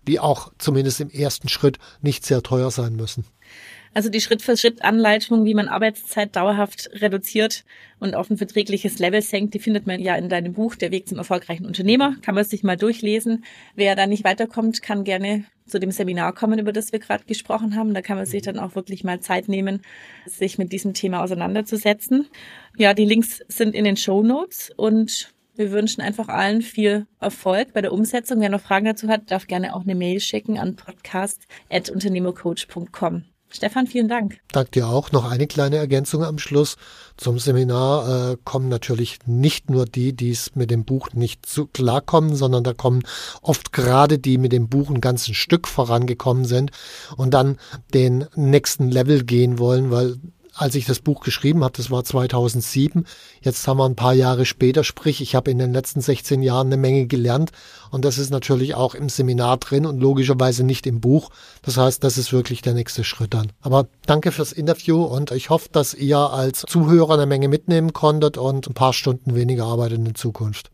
die 0.08 0.20
auch 0.20 0.52
zumindest 0.58 1.00
im 1.00 1.12
ersten 1.12 1.50
Schritt 1.50 1.78
nicht 2.02 2.26
sehr 2.26 2.42
teuer 2.44 2.72
sein 2.72 2.96
müssen. 2.96 3.26
Also 3.96 4.10
die 4.10 4.22
Schritt-für-Schritt-Anleitung, 4.22 5.46
wie 5.46 5.54
man 5.54 5.68
Arbeitszeit 5.68 6.36
dauerhaft 6.36 6.90
reduziert 6.94 7.64
und 8.00 8.16
auf 8.16 8.30
ein 8.30 8.38
verträgliches 8.38 8.98
Level 8.98 9.22
senkt, 9.22 9.54
die 9.54 9.60
findet 9.60 9.86
man 9.86 10.00
ja 10.00 10.16
in 10.16 10.30
deinem 10.30 10.54
Buch 10.54 10.76
Der 10.76 10.92
Weg 10.92 11.08
zum 11.08 11.20
erfolgreichen 11.20 11.66
Unternehmer. 11.66 12.16
Kann 12.24 12.34
man 12.34 12.44
sich 12.44 12.64
mal 12.64 12.76
durchlesen. 12.76 13.46
Wer 13.76 13.96
da 13.96 14.08
nicht 14.08 14.24
weiterkommt, 14.24 14.82
kann 14.82 15.04
gerne 15.04 15.46
zu 15.68 15.80
dem 15.80 15.92
Seminar 15.92 16.34
kommen, 16.34 16.60
über 16.60 16.74
das 16.74 16.92
wir 16.92 17.00
gerade 17.00 17.24
gesprochen 17.26 17.76
haben. 17.76 17.94
Da 17.94 18.02
kann 18.02 18.18
man 18.18 18.26
sich 18.26 18.42
dann 18.42 18.58
auch 18.58 18.76
wirklich 18.76 19.04
mal 19.04 19.20
Zeit 19.20 19.48
nehmen, 19.48 19.82
sich 20.26 20.58
mit 20.58 20.72
diesem 20.72 20.94
Thema 20.94 21.24
auseinanderzusetzen. 21.24 22.28
Ja, 22.78 22.96
die 22.96 23.06
Links 23.06 23.42
sind 23.48 23.76
in 23.76 23.86
den 23.86 23.96
Show 23.96 24.24
Notes 24.24 24.72
und 24.76 25.33
wir 25.56 25.72
wünschen 25.72 26.02
einfach 26.02 26.28
allen 26.28 26.62
viel 26.62 27.08
Erfolg 27.20 27.74
bei 27.74 27.82
der 27.82 27.94
Umsetzung. 27.94 28.42
Wer 28.42 28.50
noch 28.50 28.62
Fragen 28.62 28.86
dazu 28.86 29.08
hat, 29.08 29.32
darf 29.32 29.48
gerne 29.48 29.76
auch 29.76 29.82
eine 29.82 29.96
Mail 29.96 30.20
schicken 30.20 30.58
an 30.58 30.76
podcast.unternehmercoach.com. 30.76 33.26
Stefan, 33.56 33.86
vielen 33.86 34.08
Dank. 34.08 34.40
Dank 34.52 34.72
dir 34.72 34.88
auch. 34.88 35.12
Noch 35.12 35.30
eine 35.30 35.46
kleine 35.46 35.78
Ergänzung 35.78 36.24
am 36.24 36.40
Schluss. 36.40 36.76
Zum 37.18 37.38
Seminar 37.38 38.32
äh, 38.32 38.38
kommen 38.44 38.68
natürlich 38.68 39.20
nicht 39.28 39.70
nur 39.70 39.86
die, 39.86 40.14
die 40.14 40.32
es 40.32 40.56
mit 40.56 40.72
dem 40.72 40.86
Buch 40.86 41.10
nicht 41.14 41.46
zu 41.46 41.68
klarkommen, 41.68 42.36
sondern 42.36 42.64
da 42.64 42.74
kommen 42.74 43.04
oft 43.44 43.72
gerade 43.72 44.18
die 44.18 44.40
mit 44.40 44.54
dem 44.54 44.70
Buch 44.70 44.90
ein 44.90 45.02
ganzes 45.02 45.38
Stück 45.38 45.68
vorangekommen 45.68 46.46
sind 46.46 46.72
und 47.16 47.36
dann 47.36 47.58
den 47.94 48.26
nächsten 48.36 48.90
Level 48.90 49.24
gehen 49.24 49.60
wollen, 49.60 49.92
weil 49.92 50.18
als 50.56 50.76
ich 50.76 50.86
das 50.86 51.00
Buch 51.00 51.22
geschrieben 51.22 51.64
habe, 51.64 51.76
das 51.76 51.90
war 51.90 52.04
2007. 52.04 53.06
Jetzt 53.42 53.68
haben 53.68 53.78
wir 53.78 53.86
ein 53.86 53.96
paar 53.96 54.14
Jahre 54.14 54.46
später, 54.46 54.84
sprich, 54.84 55.22
ich 55.22 55.36
habe 55.36 55.52
in 55.52 55.58
den 55.58 55.74
letzten 55.74 56.02
16 56.02 56.44
Jahren 56.44 56.68
eine 56.68 56.78
Menge 56.78 57.08
gelernt 57.08 57.52
und 57.92 58.06
das 58.06 58.18
ist 58.18 58.30
natürlich 58.30 58.76
auch 58.76 58.96
im 58.96 59.10
Seminar 59.10 59.58
drin 59.58 59.86
und 59.86 60.00
logischerweise 60.00 60.64
nicht 60.64 60.86
im 60.86 61.02
Buch. 61.02 61.30
Das 61.64 61.78
heißt, 61.78 62.04
das 62.04 62.18
ist 62.18 62.34
wirklich 62.34 62.62
der 62.62 62.74
nächste 62.74 63.04
Schritt 63.04 63.34
dann. 63.34 63.52
Aber 63.62 63.88
danke 64.06 64.32
fürs 64.32 64.52
Interview 64.52 65.04
und 65.04 65.32
ich 65.32 65.50
hoffe, 65.50 65.70
dass 65.72 65.94
ihr 65.94 66.18
als 66.18 66.64
Zuhörer 66.68 67.16
eine 67.16 67.26
Menge 67.26 67.48
mitnehmen 67.48 67.94
konntet 67.94 68.38
und 68.38 68.68
ein 68.68 68.74
paar 68.74 68.94
Stunden 68.94 69.36
weniger 69.36 69.66
arbeitet 69.66 70.00
in 70.00 70.16
Zukunft. 70.16 70.70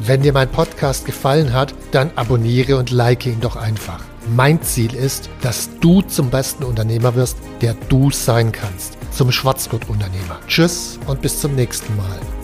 Wenn 0.00 0.22
dir 0.22 0.32
mein 0.32 0.50
Podcast 0.50 1.04
gefallen 1.04 1.52
hat, 1.52 1.74
dann 1.90 2.12
abonniere 2.14 2.76
und 2.76 2.90
like 2.90 3.26
ihn 3.26 3.40
doch 3.40 3.56
einfach. 3.56 4.02
Mein 4.34 4.60
Ziel 4.62 4.94
ist, 4.94 5.30
dass 5.40 5.70
du 5.80 6.02
zum 6.02 6.30
besten 6.30 6.64
Unternehmer 6.64 7.14
wirst, 7.14 7.38
der 7.60 7.74
du 7.88 8.10
sein 8.10 8.52
kannst. 8.52 8.98
Zum 9.10 9.32
Schwarzgurt-Unternehmer. 9.32 10.38
Tschüss 10.46 10.98
und 11.06 11.22
bis 11.22 11.40
zum 11.40 11.54
nächsten 11.54 11.96
Mal. 11.96 12.37